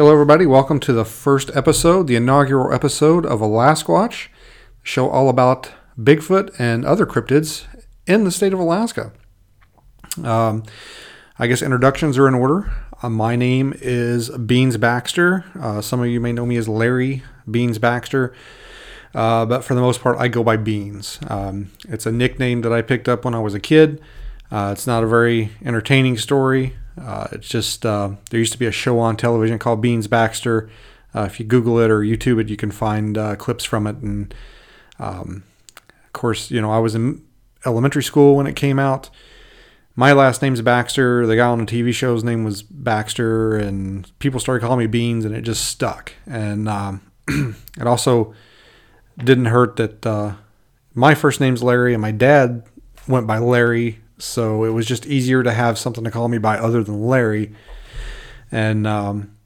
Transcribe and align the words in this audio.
Hello, 0.00 0.14
everybody. 0.14 0.46
Welcome 0.46 0.80
to 0.80 0.94
the 0.94 1.04
first 1.04 1.54
episode, 1.54 2.06
the 2.06 2.16
inaugural 2.16 2.72
episode 2.72 3.26
of 3.26 3.40
Alasquatch, 3.40 4.28
show 4.82 5.10
all 5.10 5.28
about 5.28 5.72
Bigfoot 5.98 6.58
and 6.58 6.86
other 6.86 7.04
cryptids 7.04 7.66
in 8.06 8.24
the 8.24 8.30
state 8.30 8.54
of 8.54 8.58
Alaska. 8.58 9.12
Um, 10.24 10.62
I 11.38 11.48
guess 11.48 11.60
introductions 11.60 12.16
are 12.16 12.26
in 12.26 12.32
order. 12.32 12.72
Uh, 13.02 13.10
my 13.10 13.36
name 13.36 13.74
is 13.82 14.30
Beans 14.30 14.78
Baxter. 14.78 15.44
Uh, 15.60 15.82
some 15.82 16.00
of 16.00 16.06
you 16.06 16.18
may 16.18 16.32
know 16.32 16.46
me 16.46 16.56
as 16.56 16.66
Larry 16.66 17.22
Beans 17.50 17.78
Baxter, 17.78 18.34
uh, 19.14 19.44
but 19.44 19.64
for 19.64 19.74
the 19.74 19.82
most 19.82 20.00
part, 20.00 20.16
I 20.18 20.28
go 20.28 20.42
by 20.42 20.56
Beans. 20.56 21.18
Um, 21.28 21.72
it's 21.90 22.06
a 22.06 22.10
nickname 22.10 22.62
that 22.62 22.72
I 22.72 22.80
picked 22.80 23.06
up 23.06 23.26
when 23.26 23.34
I 23.34 23.40
was 23.40 23.52
a 23.52 23.60
kid. 23.60 24.00
Uh, 24.50 24.70
it's 24.72 24.86
not 24.86 25.04
a 25.04 25.06
very 25.06 25.50
entertaining 25.62 26.16
story. 26.16 26.74
Uh, 26.98 27.28
it's 27.32 27.48
just 27.48 27.84
uh, 27.84 28.10
there 28.30 28.40
used 28.40 28.52
to 28.52 28.58
be 28.58 28.66
a 28.66 28.72
show 28.72 28.98
on 28.98 29.16
television 29.16 29.58
called 29.58 29.80
Beans 29.80 30.06
Baxter. 30.06 30.70
Uh, 31.14 31.22
if 31.22 31.40
you 31.40 31.46
Google 31.46 31.78
it 31.78 31.90
or 31.90 32.00
YouTube 32.00 32.40
it, 32.40 32.48
you 32.48 32.56
can 32.56 32.70
find 32.70 33.18
uh, 33.18 33.36
clips 33.36 33.64
from 33.64 33.86
it. 33.86 33.96
And 33.96 34.34
um, 34.98 35.44
of 35.76 36.12
course, 36.12 36.50
you 36.50 36.60
know 36.60 36.70
I 36.70 36.78
was 36.78 36.94
in 36.94 37.24
elementary 37.64 38.02
school 38.02 38.36
when 38.36 38.46
it 38.46 38.56
came 38.56 38.78
out. 38.78 39.10
My 39.96 40.12
last 40.12 40.40
name's 40.40 40.62
Baxter. 40.62 41.26
The 41.26 41.36
guy 41.36 41.46
on 41.46 41.58
the 41.58 41.66
TV 41.66 41.92
show's 41.92 42.24
name 42.24 42.44
was 42.44 42.62
Baxter, 42.62 43.56
and 43.56 44.10
people 44.18 44.40
started 44.40 44.60
calling 44.60 44.78
me 44.78 44.86
Beans, 44.86 45.24
and 45.24 45.34
it 45.34 45.42
just 45.42 45.64
stuck. 45.64 46.12
And 46.26 46.68
um, 46.68 47.00
it 47.28 47.86
also 47.86 48.34
didn't 49.18 49.46
hurt 49.46 49.76
that 49.76 50.06
uh, 50.06 50.34
my 50.94 51.14
first 51.14 51.40
name's 51.40 51.62
Larry, 51.62 51.92
and 51.92 52.00
my 52.00 52.12
dad 52.12 52.62
went 53.08 53.26
by 53.26 53.38
Larry 53.38 54.00
so 54.22 54.64
it 54.64 54.70
was 54.70 54.86
just 54.86 55.06
easier 55.06 55.42
to 55.42 55.52
have 55.52 55.78
something 55.78 56.04
to 56.04 56.10
call 56.10 56.28
me 56.28 56.38
by 56.38 56.58
other 56.58 56.82
than 56.82 57.02
Larry. 57.02 57.54
And 58.52 58.86
um, 58.86 59.36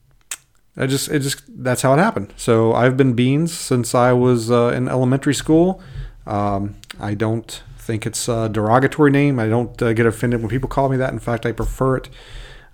I 0.77 0.87
just, 0.87 1.09
it 1.09 1.21
just, 1.21 1.43
that's 1.49 1.83
how 1.83 1.95
it 1.95 1.99
happened. 1.99 2.33
So 2.37 2.73
I've 2.73 2.97
been 2.97 3.15
Beans 3.15 3.53
since 3.53 3.95
I 3.95 4.13
was 4.13 4.51
uh, 4.51 4.73
in 4.75 4.89
elementary 4.89 5.35
school. 5.35 5.81
Um, 6.27 6.77
I 6.99 7.15
don't 7.15 7.63
think 7.79 8.07
it's 8.07 8.29
a 8.29 8.49
derogatory 8.49 9.11
name. 9.11 9.39
I 9.39 9.49
don't 9.49 9.81
uh, 9.83 9.93
get 9.93 10.07
offended 10.07 10.41
when 10.41 10.49
people 10.49 10.69
call 10.69 10.89
me 10.89 10.97
that. 10.97 11.13
In 11.13 11.19
fact, 11.19 11.45
I 11.45 11.53
prefer 11.53 11.99
it. 11.99 12.09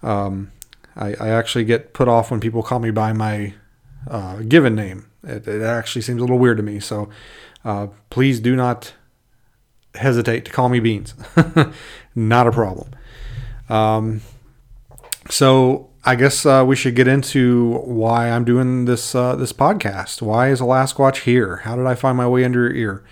Um, 0.03 0.53
I, 0.97 1.15
I, 1.15 1.29
actually 1.29 1.65
get 1.65 1.93
put 1.93 2.09
off 2.09 2.31
when 2.31 2.41
people 2.41 2.63
call 2.63 2.79
me 2.79 2.91
by 2.91 3.13
my 3.13 3.55
uh, 4.09 4.37
given 4.37 4.75
name. 4.75 5.11
It, 5.23 5.47
it, 5.47 5.63
actually 5.63 6.03
seems 6.03 6.19
a 6.19 6.21
little 6.23 6.39
weird 6.39 6.57
to 6.57 6.63
me. 6.63 6.81
So 6.81 7.11
uh, 7.65 7.89
please 8.09 8.41
do 8.41 8.57
not 8.57 8.95
hesitate 9.95 10.45
to 10.47 10.51
call 10.51 10.69
me 10.69 10.81
Beans. 10.81 11.15
Not 12.15 12.47
a 12.47 12.53
problem. 12.53 12.91
Um, 13.69 14.21
so 15.29 15.91
I 16.05 16.17
guess 16.17 16.47
uh, 16.47 16.65
we 16.67 16.77
should 16.77 16.97
get 16.97 17.07
into 17.07 17.79
why 17.85 18.31
I'm 18.31 18.45
doing 18.45 18.87
this 18.87 19.15
uh, 19.15 19.37
this 19.37 19.53
podcast. 19.53 20.23
Why 20.23 20.49
is 20.49 20.61
Alasquatch 20.61 21.23
here? 21.23 21.57
How 21.57 21.77
did 21.77 21.87
I 21.87 21.95
find 21.95 22.17
my 22.17 22.27
way 22.27 22.45
under 22.45 22.61
your 22.61 22.73
ear? 22.73 23.05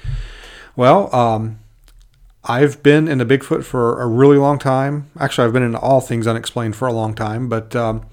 Well, 0.75 1.15
um, 1.15 1.59
I've 2.45 2.83
been 2.83 3.09
into 3.09 3.27
Bigfoot 3.27 3.65
for 3.65 4.01
a 4.01 4.07
really 4.07 4.39
long 4.39 4.59
time. 4.59 5.11
Actually, 5.19 5.47
I've 5.47 5.53
been 5.53 5.63
into 5.63 5.79
all 5.79 6.01
things 6.01 6.27
unexplained 6.27 6.77
for 6.77 6.89
a 6.89 6.93
long 6.93 7.15
time, 7.15 7.49
but 7.49 7.77
um, 7.77 8.07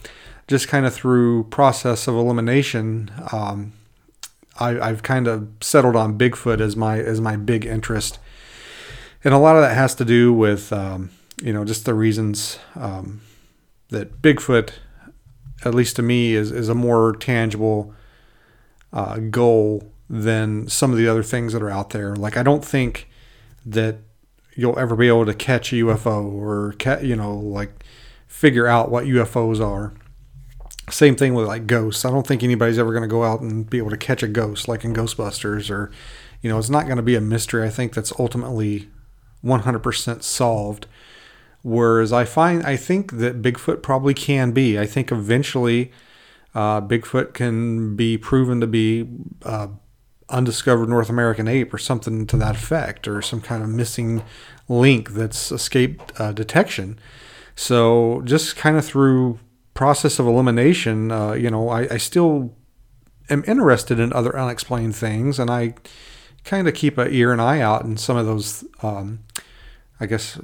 just 0.47 0.67
kind 0.67 0.85
of 0.85 0.93
through 0.93 1.45
process 1.45 2.07
of 2.07 2.15
elimination, 2.15 3.11
um, 3.31 3.73
I, 4.59 4.71
have 4.87 5.03
kind 5.03 5.27
of 5.27 5.47
settled 5.61 5.95
on 5.95 6.17
Bigfoot 6.17 6.59
as 6.59 6.75
my 6.75 6.99
as 6.99 7.21
my 7.21 7.37
big 7.37 7.65
interest 7.65 8.19
and 9.25 9.33
a 9.33 9.39
lot 9.39 9.55
of 9.55 9.63
that 9.63 9.73
has 9.73 9.95
to 9.95 10.05
do 10.05 10.31
with 10.31 10.71
um, 10.71 11.09
you 11.41 11.51
know 11.51 11.65
just 11.65 11.83
the 11.85 11.93
reasons 11.93 12.59
um, 12.75 13.21
that 13.89 14.21
Bigfoot, 14.21 14.73
at 15.65 15.73
least 15.73 15.97
to 15.97 16.03
me, 16.03 16.35
is 16.35 16.51
is 16.51 16.69
a 16.69 16.75
more 16.75 17.13
tangible 17.15 17.93
uh, 18.93 19.17
goal 19.17 19.91
than 20.07 20.69
some 20.69 20.91
of 20.91 20.97
the 20.97 21.07
other 21.07 21.23
things 21.23 21.53
that 21.53 21.63
are 21.63 21.71
out 21.71 21.89
there. 21.89 22.15
Like 22.15 22.37
I 22.37 22.43
don't 22.43 22.63
think 22.63 23.09
that 23.65 23.97
you'll 24.55 24.77
ever 24.77 24.95
be 24.95 25.07
able 25.07 25.25
to 25.25 25.33
catch 25.33 25.73
a 25.73 25.77
UFO 25.77 26.31
or 26.31 26.75
ca- 26.79 26.99
you 26.99 27.15
know 27.15 27.35
like 27.35 27.83
figure 28.27 28.67
out 28.67 28.91
what 28.91 29.05
UFOs 29.05 29.59
are. 29.59 29.93
Same 30.91 31.15
thing 31.15 31.33
with 31.33 31.47
like 31.47 31.65
ghosts. 31.65 32.05
I 32.05 32.11
don't 32.11 32.27
think 32.27 32.43
anybody's 32.43 32.77
ever 32.77 32.91
going 32.91 33.01
to 33.01 33.07
go 33.07 33.23
out 33.23 33.41
and 33.41 33.67
be 33.67 33.79
able 33.79 33.89
to 33.89 33.97
catch 33.97 34.21
a 34.21 34.27
ghost 34.27 34.67
like 34.67 34.85
in 34.85 34.93
Ghostbusters 34.93 35.71
or 35.71 35.89
you 36.43 36.49
know, 36.51 36.59
it's 36.59 36.69
not 36.69 36.85
going 36.85 36.97
to 36.97 37.01
be 37.01 37.15
a 37.15 37.21
mystery. 37.21 37.65
I 37.65 37.71
think 37.71 37.95
that's 37.95 38.13
ultimately 38.19 38.87
100% 39.45 40.23
solved. 40.23 40.87
Whereas 41.61 42.13
I 42.13 42.25
find, 42.25 42.63
I 42.63 42.75
think 42.75 43.13
that 43.13 43.41
Bigfoot 43.41 43.81
probably 43.81 44.13
can 44.13 44.51
be. 44.51 44.77
I 44.77 44.85
think 44.85 45.11
eventually 45.11 45.91
uh, 46.53 46.81
Bigfoot 46.81 47.33
can 47.33 47.95
be 47.95 48.17
proven 48.17 48.61
to 48.61 48.67
be 48.67 49.07
uh, 49.43 49.67
undiscovered 50.29 50.89
North 50.89 51.09
American 51.09 51.47
ape 51.47 51.73
or 51.73 51.77
something 51.77 52.27
to 52.27 52.37
that 52.37 52.55
effect, 52.55 53.07
or 53.07 53.21
some 53.21 53.41
kind 53.41 53.63
of 53.63 53.69
missing 53.69 54.23
link 54.67 55.11
that's 55.11 55.51
escaped 55.51 56.19
uh, 56.19 56.31
detection. 56.31 56.99
So 57.55 58.21
just 58.25 58.55
kind 58.55 58.77
of 58.77 58.85
through 58.85 59.39
process 59.73 60.19
of 60.19 60.27
elimination, 60.27 61.11
uh, 61.11 61.33
you 61.33 61.49
know, 61.49 61.69
I, 61.69 61.93
I 61.93 61.97
still 61.97 62.55
am 63.29 63.43
interested 63.47 63.99
in 63.99 64.13
other 64.13 64.37
unexplained 64.37 64.95
things, 64.95 65.39
and 65.39 65.49
I 65.49 65.73
kind 66.43 66.67
of 66.67 66.73
keep 66.73 66.97
an 66.97 67.13
ear 67.13 67.31
and 67.31 67.41
eye 67.41 67.59
out 67.59 67.83
in 67.83 67.97
some 67.97 68.17
of 68.17 68.25
those, 68.25 68.63
um, 68.81 69.19
I 69.99 70.05
guess, 70.05 70.39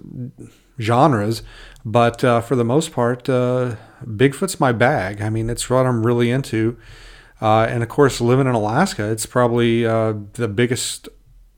genres. 0.79 1.43
But 1.83 2.23
uh, 2.23 2.41
for 2.41 2.55
the 2.55 2.63
most 2.63 2.91
part, 2.91 3.27
uh, 3.29 3.75
Bigfoot's 4.05 4.59
my 4.59 4.71
bag. 4.71 5.21
I 5.21 5.29
mean, 5.29 5.49
it's 5.49 5.69
what 5.69 5.85
I'm 5.85 6.05
really 6.05 6.31
into. 6.31 6.77
Uh, 7.41 7.65
and 7.69 7.81
of 7.81 7.89
course, 7.89 8.21
living 8.21 8.47
in 8.47 8.53
Alaska, 8.53 9.09
it's 9.09 9.25
probably 9.25 9.85
uh, 9.85 10.13
the 10.33 10.47
biggest 10.47 11.09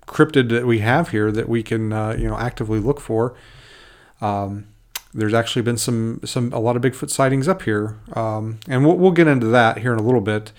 cryptid 0.08 0.50
that 0.50 0.66
we 0.66 0.80
have 0.80 1.09
here 1.09 1.31
that 1.31 1.50
we 1.50 1.62
can, 1.62 1.92
uh, 1.92 2.16
you 2.18 2.28
know, 2.28 2.38
actively 2.38 2.80
look 2.80 3.02
for. 3.02 3.36
Um, 4.22 4.68
there's 5.14 5.34
actually 5.34 5.62
been 5.62 5.78
some, 5.78 6.22
some, 6.24 6.52
a 6.54 6.60
lot 6.60 6.75
of 6.75 6.81
Bigfoot 6.81 7.10
sightings 7.10 7.48
up 7.48 7.64
here, 7.64 8.00
um, 8.14 8.60
and 8.68 8.86
we'll, 8.86 8.98
we'll 8.98 9.12
get 9.12 9.28
into 9.28 9.48
that 9.48 9.80
here 9.80 9.94
in 9.94 10.00
a 10.00 10.04
little 10.04 10.22
bit. 10.22 10.52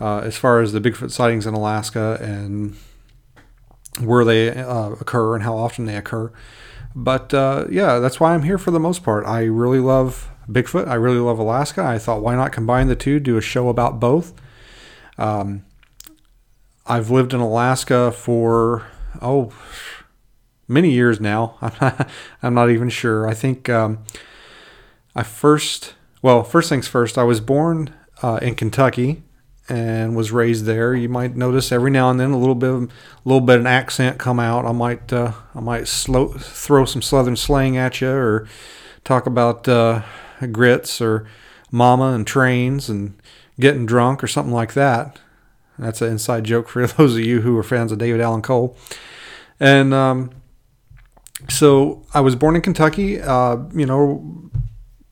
Uh, 0.00 0.18
as 0.20 0.36
far 0.36 0.60
as 0.60 0.72
the 0.72 0.80
Bigfoot 0.80 1.10
sightings 1.10 1.46
in 1.46 1.54
Alaska 1.54 2.18
and 2.20 2.76
where 4.00 4.24
they 4.24 4.48
occur 4.48 5.34
and 5.34 5.44
how 5.44 5.56
often 5.56 5.84
they 5.84 5.96
occur. 5.96 6.32
But 6.94 7.32
uh, 7.32 7.66
yeah, 7.70 7.98
that's 7.98 8.20
why 8.20 8.34
I'm 8.34 8.42
here 8.42 8.58
for 8.58 8.70
the 8.70 8.80
most 8.80 9.02
part. 9.02 9.26
I 9.26 9.44
really 9.44 9.80
love 9.80 10.30
Bigfoot. 10.48 10.88
I 10.88 10.94
really 10.94 11.18
love 11.18 11.38
Alaska. 11.38 11.82
I 11.82 11.98
thought, 11.98 12.22
why 12.22 12.34
not 12.34 12.52
combine 12.52 12.88
the 12.88 12.96
two, 12.96 13.20
do 13.20 13.36
a 13.36 13.40
show 13.40 13.68
about 13.68 14.00
both? 14.00 14.32
Um, 15.18 15.64
I've 16.86 17.10
lived 17.10 17.32
in 17.32 17.40
Alaska 17.40 18.12
for, 18.12 18.86
oh, 19.20 19.52
many 20.66 20.90
years 20.90 21.20
now. 21.20 21.56
I'm 22.42 22.54
not, 22.54 22.70
even 22.70 22.88
sure. 22.88 23.28
I 23.28 23.34
think 23.34 23.68
um, 23.68 24.00
I 25.14 25.22
first, 25.22 25.94
well, 26.22 26.42
first 26.42 26.68
things 26.68 26.88
first, 26.88 27.16
I 27.16 27.22
was 27.22 27.40
born 27.40 27.94
uh, 28.22 28.38
in 28.42 28.54
Kentucky 28.54 29.22
and 29.68 30.16
was 30.16 30.32
raised 30.32 30.64
there. 30.64 30.94
You 30.94 31.08
might 31.08 31.36
notice 31.36 31.72
every 31.72 31.90
now 31.90 32.10
and 32.10 32.18
then 32.18 32.32
a 32.32 32.38
little 32.38 32.54
bit, 32.54 32.70
of, 32.70 32.82
a 32.82 32.88
little 33.24 33.40
bit 33.40 33.60
an 33.60 33.66
accent 33.66 34.18
come 34.18 34.40
out. 34.40 34.64
I 34.64 34.72
might, 34.72 35.12
uh, 35.12 35.32
I 35.54 35.60
might 35.60 35.88
slow, 35.88 36.28
throw 36.28 36.84
some 36.84 37.02
southern 37.02 37.36
slang 37.36 37.76
at 37.76 38.00
you, 38.00 38.10
or 38.10 38.48
talk 39.04 39.26
about 39.26 39.68
uh, 39.68 40.02
grits 40.50 41.00
or 41.00 41.26
mama 41.70 42.12
and 42.12 42.26
trains 42.26 42.88
and 42.88 43.14
getting 43.58 43.86
drunk 43.86 44.22
or 44.22 44.26
something 44.26 44.52
like 44.52 44.74
that. 44.74 45.20
That's 45.78 46.02
an 46.02 46.10
inside 46.10 46.44
joke 46.44 46.68
for 46.68 46.86
those 46.86 47.14
of 47.14 47.20
you 47.20 47.40
who 47.40 47.56
are 47.56 47.62
fans 47.62 47.92
of 47.92 47.98
David 47.98 48.20
Allan 48.20 48.42
Coe. 48.42 48.76
And 49.58 49.94
um, 49.94 50.30
so 51.48 52.04
I 52.12 52.20
was 52.20 52.34
born 52.34 52.56
in 52.56 52.62
Kentucky. 52.62 53.20
Uh, 53.20 53.58
you 53.74 53.86
know, 53.86 54.50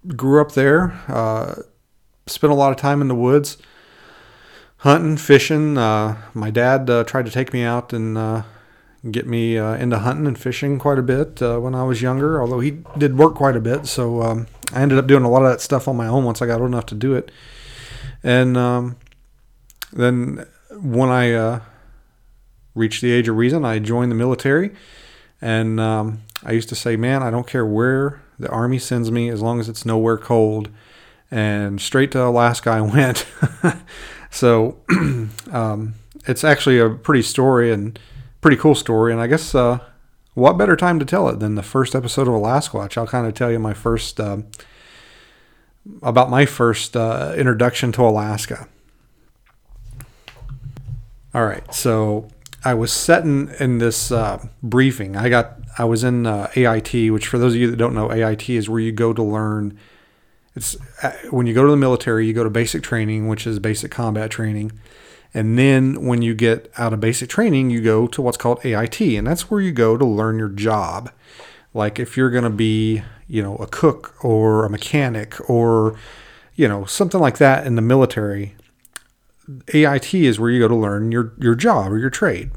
grew 0.09 0.41
up 0.41 0.53
there. 0.53 0.93
Uh, 1.09 1.55
spent 2.27 2.53
a 2.53 2.57
lot 2.57 2.73
of 2.73 2.77
time 2.77 3.01
in 3.01 3.09
the 3.09 3.15
woods 3.15 3.57
hunting, 4.81 5.17
fishing. 5.17 5.79
Uh, 5.79 6.17
my 6.35 6.51
dad 6.51 6.89
uh, 6.89 7.05
tried 7.05 7.27
to 7.27 7.31
take 7.31 7.53
me 7.53 7.63
out 7.63 7.93
and 7.93 8.17
uh, 8.17 8.43
get 9.11 9.27
me 9.27 9.59
uh, 9.59 9.75
into 9.75 9.99
hunting 9.99 10.27
and 10.27 10.39
fishing 10.39 10.79
quite 10.79 10.99
a 10.99 11.03
bit 11.03 11.41
uh, 11.43 11.59
when 11.59 11.75
I 11.75 11.85
was 11.85 12.03
younger, 12.03 12.41
although 12.41 12.61
he 12.61 12.79
did 12.99 13.17
work 13.17 13.35
quite 13.35 13.57
a 13.57 13.61
bit. 13.61 13.87
So 13.87 14.23
um, 14.23 14.47
I 14.73 14.81
ended 14.81 14.99
up 14.99 15.07
doing 15.07 15.25
a 15.25 15.31
lot 15.31 15.43
of 15.43 15.51
that 15.51 15.61
stuff 15.61 15.87
on 15.89 15.97
my 15.97 16.07
own 16.07 16.25
once 16.25 16.43
I 16.43 16.47
got 16.47 16.61
old 16.61 16.71
enough 16.71 16.87
to 16.87 16.95
do 16.95 17.15
it. 17.15 17.31
And 18.23 18.57
um, 18.57 18.97
then 19.93 20.47
when 20.71 21.09
I 21.09 21.33
uh, 21.33 21.61
reached 22.75 23.03
the 23.03 23.13
age 23.13 23.29
of 23.29 23.37
reason, 23.37 23.65
I 23.65 23.79
joined 23.79 24.11
the 24.11 24.17
military. 24.17 24.73
And 25.43 25.81
um, 25.81 26.23
I 26.45 26.53
used 26.53 26.69
to 26.71 26.75
say, 26.75 26.97
man, 26.97 27.23
I 27.23 27.31
don't 27.31 27.47
care 27.47 27.65
where 27.65 28.23
the 28.39 28.49
Army 28.49 28.79
sends 28.79 29.11
me 29.11 29.29
as 29.29 29.43
long 29.43 29.61
as 29.61 29.69
it's 29.69 29.85
nowhere 29.85 30.19
cold. 30.19 30.71
And 31.31 31.81
straight 31.81 32.13
to 32.13 32.25
Alaska 32.25 32.71
I 32.71 32.81
went. 32.81 33.27
So 34.31 34.79
um, 35.53 35.95
it's 36.27 36.45
actually 36.45 36.79
a 36.79 36.91
pretty 36.91 37.23
story 37.23 37.73
and 37.73 37.99
pretty 38.41 38.57
cool 38.57 38.75
story. 38.75 39.13
And 39.13 39.21
I 39.21 39.27
guess 39.27 39.55
uh, 39.55 39.81
what 40.35 40.57
better 40.57 40.77
time 40.77 40.99
to 40.99 41.05
tell 41.05 41.29
it 41.29 41.41
than 41.41 41.55
the 41.57 41.63
first 41.63 41.95
episode 41.95 42.29
of 42.29 42.35
Alasquatch? 42.35 42.97
I'll 42.97 43.07
kind 43.07 43.27
of 43.27 43.35
tell 43.35 43.51
you 43.51 43.59
my 43.59 43.75
first 43.75 44.21
uh, 44.21 44.39
about 46.03 46.31
my 46.31 46.47
first 46.47 46.97
uh, 46.97 47.35
introduction 47.37 47.93
to 47.93 48.03
Alaska. 48.03 48.69
All 51.33 51.45
right, 51.45 51.73
so 51.73 52.29
I 52.65 52.75
was 52.75 52.93
setting 52.93 53.51
in 53.61 53.79
this 53.79 54.11
uh, 54.11 54.45
briefing. 54.63 55.17
I 55.17 55.29
got 55.29 55.59
I 55.79 55.85
was 55.85 56.03
in 56.03 56.27
uh, 56.27 56.51
AIT, 56.57 57.13
which 57.13 57.27
for 57.27 57.39
those 57.39 57.55
of 57.55 57.61
you 57.61 57.71
that 57.71 57.77
don't 57.77 57.95
know, 57.95 58.11
AIT 58.11 58.51
is 58.51 58.69
where 58.69 58.81
you 58.81 58.93
go 58.93 59.13
to 59.13 59.23
learn. 59.23 59.79
It's 60.57 60.77
uh, 61.03 61.13
when 61.31 61.47
you 61.47 61.55
go 61.55 61.65
to 61.65 61.71
the 61.71 61.77
military, 61.77 62.27
you 62.27 62.33
go 62.33 62.45
to 62.45 62.51
basic 62.51 62.83
training, 62.83 63.29
which 63.29 63.47
is 63.47 63.59
basic 63.59 63.91
combat 63.91 64.31
training, 64.31 64.73
and 65.33 65.59
then 65.59 66.05
when 66.05 66.23
you 66.23 66.35
get 66.35 66.73
out 66.77 66.93
of 66.93 67.01
basic 67.01 67.29
training, 67.29 67.71
you 67.71 67.81
go 67.81 68.07
to 68.09 68.21
what's 68.23 68.37
called 68.37 68.65
AIT, 68.65 69.01
and 69.01 69.27
that's 69.27 69.51
where 69.51 69.61
you 69.61 69.73
go 69.73 69.97
to 69.97 70.05
learn 70.05 70.39
your 70.39 70.49
job. 70.49 71.11
Like 71.73 72.01
if 72.01 72.17
you're 72.17 72.31
going 72.31 72.45
to 72.45 72.51
be, 72.51 73.03
you 73.29 73.43
know, 73.43 73.57
a 73.57 73.67
cook 73.67 74.15
or 74.25 74.65
a 74.65 74.71
mechanic 74.71 75.39
or, 75.49 75.97
you 76.57 76.67
know, 76.67 76.85
something 76.85 77.21
like 77.21 77.39
that 77.39 77.65
in 77.65 77.77
the 77.77 77.83
military, 77.83 78.57
AIT 79.73 80.15
is 80.15 80.41
where 80.41 80.51
you 80.51 80.59
go 80.59 80.67
to 80.67 80.75
learn 80.75 81.13
your, 81.13 81.33
your 81.39 81.55
job 81.55 81.93
or 81.93 81.99
your 81.99 82.11
trade. 82.11 82.51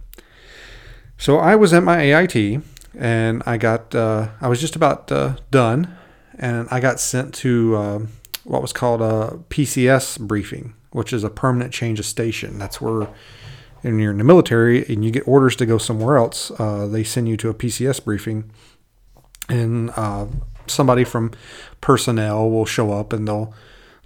So 1.17 1.37
I 1.37 1.55
was 1.55 1.73
at 1.73 1.83
my 1.83 2.01
AIT 2.01 2.63
and 2.97 3.43
I 3.45 3.57
got, 3.57 3.93
uh, 3.93 4.29
I 4.41 4.47
was 4.47 4.59
just 4.59 4.75
about 4.75 5.11
uh, 5.11 5.35
done 5.51 5.95
and 6.37 6.67
I 6.71 6.79
got 6.79 6.99
sent 6.99 7.33
to 7.35 7.75
uh, 7.75 7.99
what 8.43 8.61
was 8.61 8.73
called 8.73 9.01
a 9.01 9.39
PCS 9.49 10.19
briefing 10.19 10.75
which 10.93 11.11
is 11.11 11.23
a 11.23 11.29
permanent 11.29 11.73
change 11.73 11.99
of 11.99 12.05
station. 12.05 12.57
That's 12.57 12.79
where, 12.79 13.09
when 13.81 13.99
you're 13.99 14.11
in 14.11 14.19
the 14.19 14.23
military 14.23 14.85
and 14.85 15.03
you 15.03 15.11
get 15.11 15.27
orders 15.27 15.55
to 15.57 15.65
go 15.65 15.77
somewhere 15.77 16.17
else, 16.17 16.51
uh, 16.57 16.87
they 16.87 17.03
send 17.03 17.27
you 17.27 17.35
to 17.37 17.49
a 17.49 17.53
PCS 17.53 18.03
briefing, 18.03 18.51
and 19.49 19.89
uh, 19.97 20.27
somebody 20.67 21.03
from 21.03 21.31
personnel 21.81 22.49
will 22.49 22.65
show 22.65 22.93
up 22.93 23.11
and 23.11 23.27
they'll 23.27 23.53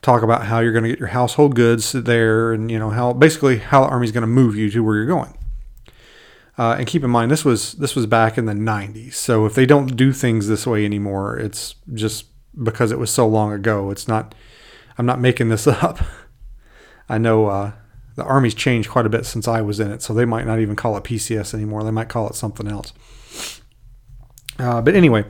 talk 0.01 0.23
about 0.23 0.45
how 0.45 0.59
you're 0.59 0.71
going 0.71 0.83
to 0.83 0.89
get 0.89 0.99
your 0.99 1.09
household 1.09 1.55
goods 1.55 1.91
there, 1.91 2.53
and 2.53 2.71
you 2.71 2.79
know 2.79 2.89
how 2.89 3.13
basically 3.13 3.57
how 3.57 3.81
the 3.81 3.89
army's 3.89 4.11
going 4.11 4.21
to 4.21 4.27
move 4.27 4.55
you 4.55 4.69
to 4.71 4.83
where 4.83 4.95
you're 4.95 5.05
going. 5.05 5.36
Uh, 6.57 6.75
and 6.79 6.87
keep 6.87 7.03
in 7.03 7.09
mind, 7.09 7.29
this 7.29 7.45
was 7.45 7.73
this 7.73 7.95
was 7.95 8.05
back 8.05 8.37
in 8.37 8.45
the 8.45 8.53
'90s. 8.53 9.13
So 9.13 9.45
if 9.45 9.53
they 9.53 9.65
don't 9.65 9.95
do 9.95 10.11
things 10.11 10.47
this 10.47 10.65
way 10.65 10.85
anymore, 10.85 11.37
it's 11.37 11.75
just 11.93 12.25
because 12.61 12.91
it 12.91 12.99
was 12.99 13.11
so 13.11 13.27
long 13.27 13.51
ago. 13.51 13.91
It's 13.91 14.07
not. 14.07 14.33
I'm 14.97 15.05
not 15.05 15.19
making 15.19 15.49
this 15.49 15.67
up. 15.67 15.99
I 17.07 17.17
know 17.17 17.45
uh, 17.45 17.71
the 18.15 18.23
Army's 18.23 18.55
changed 18.55 18.89
quite 18.89 19.05
a 19.05 19.09
bit 19.09 19.25
since 19.25 19.47
I 19.47 19.61
was 19.61 19.79
in 19.79 19.91
it, 19.91 20.01
so 20.01 20.13
they 20.13 20.25
might 20.25 20.47
not 20.47 20.59
even 20.59 20.75
call 20.75 20.97
it 20.97 21.03
PCS 21.03 21.53
anymore. 21.53 21.83
They 21.83 21.91
might 21.91 22.09
call 22.09 22.27
it 22.27 22.35
something 22.35 22.67
else. 22.67 22.91
Uh, 24.57 24.81
but 24.81 24.95
anyway, 24.95 25.23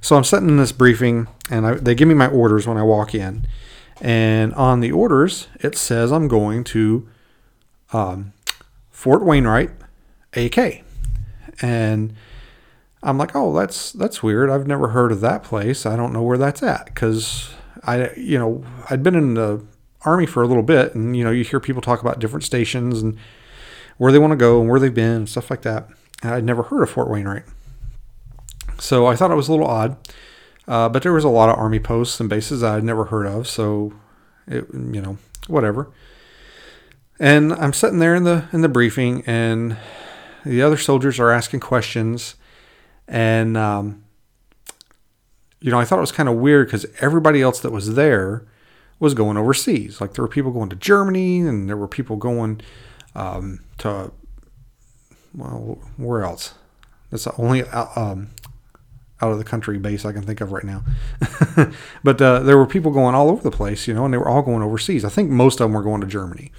so 0.00 0.16
I'm 0.16 0.24
sitting 0.24 0.48
in 0.48 0.56
this 0.56 0.72
briefing, 0.72 1.28
and 1.50 1.66
I, 1.66 1.74
they 1.74 1.94
give 1.94 2.08
me 2.08 2.14
my 2.14 2.28
orders 2.28 2.66
when 2.66 2.78
I 2.78 2.82
walk 2.82 3.14
in. 3.14 3.46
And 4.00 4.54
on 4.54 4.80
the 4.80 4.90
orders, 4.90 5.48
it 5.60 5.76
says 5.76 6.10
I'm 6.10 6.26
going 6.26 6.64
to 6.64 7.08
um, 7.92 8.32
Fort 8.90 9.24
Wainwright, 9.24 9.70
AK. 10.34 10.82
And 11.60 12.14
I'm 13.02 13.18
like, 13.18 13.34
oh, 13.34 13.52
that's 13.52 13.92
that's 13.92 14.22
weird. 14.22 14.50
I've 14.50 14.66
never 14.66 14.88
heard 14.88 15.12
of 15.12 15.20
that 15.20 15.42
place. 15.42 15.86
I 15.86 15.96
don't 15.96 16.12
know 16.12 16.22
where 16.22 16.38
that's 16.38 16.62
at 16.62 16.86
because 16.86 17.52
I, 17.84 18.10
you 18.16 18.38
know, 18.38 18.64
I'd 18.90 19.02
been 19.02 19.14
in 19.14 19.34
the 19.34 19.64
army 20.04 20.26
for 20.26 20.42
a 20.42 20.46
little 20.46 20.62
bit, 20.62 20.94
and 20.94 21.16
you 21.16 21.24
know 21.24 21.30
you 21.30 21.44
hear 21.44 21.60
people 21.60 21.82
talk 21.82 22.00
about 22.00 22.18
different 22.18 22.44
stations 22.44 23.02
and 23.02 23.16
where 23.98 24.12
they 24.12 24.18
want 24.18 24.32
to 24.32 24.36
go 24.36 24.60
and 24.60 24.70
where 24.70 24.80
they've 24.80 24.94
been 24.94 25.16
and 25.16 25.28
stuff 25.28 25.50
like 25.50 25.62
that. 25.62 25.88
And 26.22 26.32
I'd 26.32 26.44
never 26.44 26.64
heard 26.64 26.82
of 26.82 26.90
Fort 26.90 27.10
Wainwright, 27.10 27.44
so 28.78 29.06
I 29.06 29.16
thought 29.16 29.30
it 29.30 29.36
was 29.36 29.48
a 29.48 29.52
little 29.52 29.66
odd. 29.66 29.96
Uh, 30.68 30.88
but 30.88 31.02
there 31.02 31.12
was 31.12 31.24
a 31.24 31.28
lot 31.28 31.48
of 31.48 31.58
army 31.58 31.80
posts 31.80 32.20
and 32.20 32.30
bases 32.30 32.60
that 32.60 32.74
I'd 32.74 32.84
never 32.84 33.06
heard 33.06 33.26
of, 33.26 33.48
so 33.48 33.92
it 34.46 34.66
you 34.72 35.00
know 35.00 35.18
whatever. 35.48 35.90
And 37.18 37.52
I'm 37.52 37.72
sitting 37.72 37.98
there 37.98 38.14
in 38.14 38.24
the 38.24 38.48
in 38.52 38.60
the 38.60 38.68
briefing, 38.68 39.24
and 39.26 39.76
the 40.44 40.62
other 40.62 40.76
soldiers 40.76 41.18
are 41.18 41.30
asking 41.30 41.60
questions, 41.60 42.36
and 43.08 43.56
um, 43.56 44.04
you 45.60 45.70
know 45.70 45.78
I 45.78 45.84
thought 45.84 45.98
it 45.98 46.02
was 46.02 46.12
kind 46.12 46.28
of 46.28 46.36
weird 46.36 46.66
because 46.66 46.86
everybody 47.00 47.42
else 47.42 47.60
that 47.60 47.72
was 47.72 47.94
there 47.94 48.46
was 48.98 49.14
going 49.14 49.36
overseas. 49.36 50.00
Like 50.00 50.14
there 50.14 50.22
were 50.22 50.28
people 50.28 50.52
going 50.52 50.68
to 50.70 50.76
Germany, 50.76 51.40
and 51.40 51.68
there 51.68 51.76
were 51.76 51.88
people 51.88 52.16
going 52.16 52.60
um, 53.14 53.60
to 53.78 54.12
well, 55.34 55.78
where 55.96 56.22
else? 56.22 56.54
That's 57.10 57.24
the 57.24 57.34
only 57.36 57.62
um, 57.64 58.30
out 59.20 59.32
of 59.32 59.38
the 59.38 59.44
country 59.44 59.78
base 59.78 60.04
I 60.04 60.12
can 60.12 60.22
think 60.22 60.40
of 60.40 60.52
right 60.52 60.64
now. 60.64 60.82
but 62.04 62.20
uh, 62.20 62.40
there 62.40 62.56
were 62.56 62.66
people 62.66 62.90
going 62.90 63.14
all 63.14 63.30
over 63.30 63.42
the 63.42 63.50
place, 63.50 63.86
you 63.86 63.94
know, 63.94 64.04
and 64.04 64.12
they 64.12 64.18
were 64.18 64.28
all 64.28 64.42
going 64.42 64.62
overseas. 64.62 65.04
I 65.04 65.08
think 65.08 65.30
most 65.30 65.60
of 65.60 65.64
them 65.64 65.72
were 65.72 65.82
going 65.82 66.00
to 66.00 66.06
Germany, 66.06 66.52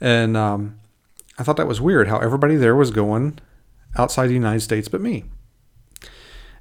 and 0.00 0.36
um, 0.36 0.78
I 1.38 1.42
thought 1.42 1.56
that 1.56 1.66
was 1.66 1.80
weird 1.80 2.08
how 2.08 2.18
everybody 2.18 2.56
there 2.56 2.76
was 2.76 2.90
going 2.90 3.38
outside 3.96 4.28
the 4.28 4.34
United 4.34 4.60
States 4.60 4.88
but 4.88 5.00
me. 5.00 5.24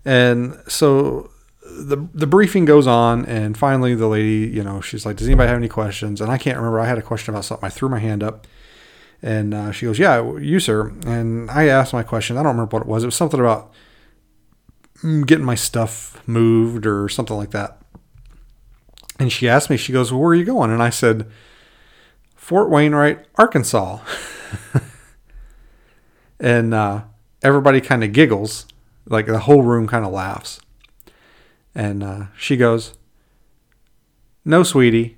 And 0.06 0.60
so 0.68 1.30
the 1.66 2.08
the 2.14 2.28
briefing 2.28 2.66
goes 2.66 2.88
on, 2.88 3.26
and 3.26 3.58
finally 3.58 3.96
the 3.96 4.08
lady, 4.08 4.52
you 4.54 4.64
know, 4.64 4.82
she's 4.82 5.06
like, 5.06 5.16
"Does 5.16 5.28
anybody 5.28 5.48
have 5.48 5.58
any 5.58 5.70
questions?" 5.70 6.20
And 6.22 6.32
I 6.32 6.38
can't 6.38 6.58
remember. 6.58 6.80
I 6.80 6.88
had 6.88 6.98
a 6.98 7.02
question 7.02 7.34
about 7.34 7.46
something. 7.46 7.66
I 7.66 7.70
threw 7.70 7.90
my 7.90 8.00
hand 8.00 8.22
up, 8.22 8.46
and 9.22 9.54
uh, 9.54 9.72
she 9.72 9.86
goes, 9.86 10.00
"Yeah, 10.00 10.38
you 10.38 10.60
sir." 10.60 10.92
And 11.06 11.50
I 11.50 11.68
asked 11.68 11.94
my 11.94 12.04
question. 12.04 12.38
I 12.38 12.44
don't 12.44 12.56
remember 12.56 12.78
what 12.78 12.84
it 12.84 12.90
was. 12.90 13.04
It 13.04 13.08
was 13.08 13.16
something 13.16 13.40
about 13.40 13.72
mm, 15.02 15.26
getting 15.26 15.46
my 15.46 15.56
stuff 15.56 16.22
moved 16.28 16.86
or 16.86 17.08
something 17.08 17.38
like 17.38 17.52
that. 17.52 17.80
And 19.20 19.32
she 19.32 19.48
asked 19.48 19.70
me, 19.70 19.78
she 19.78 19.94
goes, 19.94 20.12
well, 20.12 20.20
"Where 20.22 20.32
are 20.32 20.36
you 20.36 20.46
going?" 20.46 20.72
And 20.72 20.84
I 20.84 20.90
said, 20.90 21.30
"Fort 22.36 22.70
Wainwright, 22.70 23.26
Arkansas." 23.36 24.00
and 26.40 26.74
uh, 26.74 27.04
everybody 27.42 27.82
kind 27.82 28.04
of 28.04 28.14
giggles, 28.14 28.66
like 29.06 29.26
the 29.26 29.40
whole 29.40 29.64
room 29.64 29.88
kind 29.88 30.06
of 30.06 30.12
laughs. 30.12 30.60
And 31.76 32.04
uh, 32.04 32.26
she 32.38 32.58
goes, 32.58 32.94
No, 34.46 34.64
sweetie. 34.64 35.18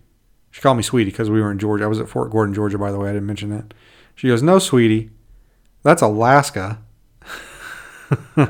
She 0.51 0.61
called 0.61 0.77
me 0.77 0.83
sweetie 0.83 1.11
because 1.11 1.29
we 1.29 1.41
were 1.41 1.51
in 1.51 1.59
Georgia. 1.59 1.83
I 1.83 1.87
was 1.87 1.99
at 1.99 2.07
Fort 2.07 2.31
Gordon, 2.31 2.53
Georgia, 2.53 2.77
by 2.77 2.91
the 2.91 2.97
way. 2.97 3.09
I 3.09 3.13
didn't 3.13 3.27
mention 3.27 3.49
that. 3.49 3.73
She 4.15 4.27
goes, 4.27 4.41
No, 4.41 4.59
sweetie. 4.59 5.09
That's 5.83 6.01
Alaska. 6.01 6.79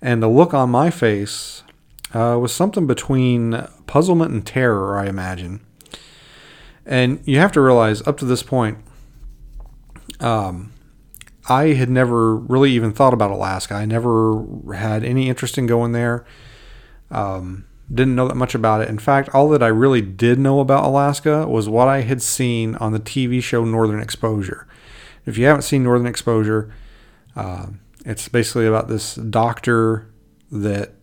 and 0.00 0.22
the 0.22 0.28
look 0.28 0.54
on 0.54 0.70
my 0.70 0.90
face 0.90 1.62
uh, 2.14 2.38
was 2.40 2.54
something 2.54 2.86
between 2.86 3.66
puzzlement 3.86 4.32
and 4.32 4.46
terror, 4.46 4.96
I 4.96 5.06
imagine. 5.06 5.60
And 6.86 7.20
you 7.24 7.38
have 7.38 7.52
to 7.52 7.60
realize, 7.60 8.06
up 8.06 8.18
to 8.18 8.24
this 8.24 8.42
point, 8.42 8.78
um, 10.20 10.72
I 11.48 11.68
had 11.74 11.90
never 11.90 12.36
really 12.36 12.72
even 12.72 12.92
thought 12.92 13.12
about 13.12 13.30
Alaska. 13.30 13.74
I 13.74 13.84
never 13.84 14.44
had 14.74 15.04
any 15.04 15.28
interest 15.28 15.58
in 15.58 15.66
going 15.66 15.92
there. 15.92 16.24
Um, 17.10 17.66
didn't 17.92 18.14
know 18.14 18.28
that 18.28 18.34
much 18.34 18.54
about 18.54 18.80
it. 18.80 18.88
In 18.88 18.98
fact, 18.98 19.28
all 19.34 19.48
that 19.50 19.62
I 19.62 19.68
really 19.68 20.00
did 20.00 20.38
know 20.38 20.60
about 20.60 20.84
Alaska 20.84 21.46
was 21.46 21.68
what 21.68 21.86
I 21.86 22.00
had 22.00 22.22
seen 22.22 22.76
on 22.76 22.92
the 22.92 23.00
TV 23.00 23.42
show 23.42 23.64
Northern 23.64 24.00
Exposure. 24.00 24.66
If 25.26 25.36
you 25.36 25.44
haven't 25.44 25.62
seen 25.62 25.82
Northern 25.82 26.06
Exposure, 26.06 26.72
uh, 27.36 27.66
it's 28.06 28.28
basically 28.28 28.66
about 28.66 28.88
this 28.88 29.14
doctor 29.16 30.10
that 30.50 30.94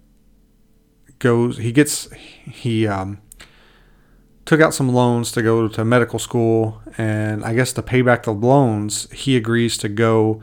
goes, 1.19 1.57
he 1.59 1.71
gets, 1.71 2.11
he 2.13 2.87
um, 2.87 3.21
took 4.45 4.61
out 4.61 4.73
some 4.73 4.93
loans 4.93 5.31
to 5.33 5.41
go 5.41 5.67
to 5.67 5.85
medical 5.85 6.19
school, 6.19 6.81
and 6.97 7.43
I 7.43 7.53
guess 7.53 7.73
to 7.73 7.81
pay 7.81 8.01
back 8.01 8.23
the 8.23 8.33
loans, 8.33 9.09
he 9.11 9.35
agrees 9.35 9.77
to 9.79 9.89
go 9.89 10.41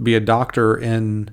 be 0.00 0.14
a 0.14 0.20
doctor 0.20 0.76
in 0.76 1.30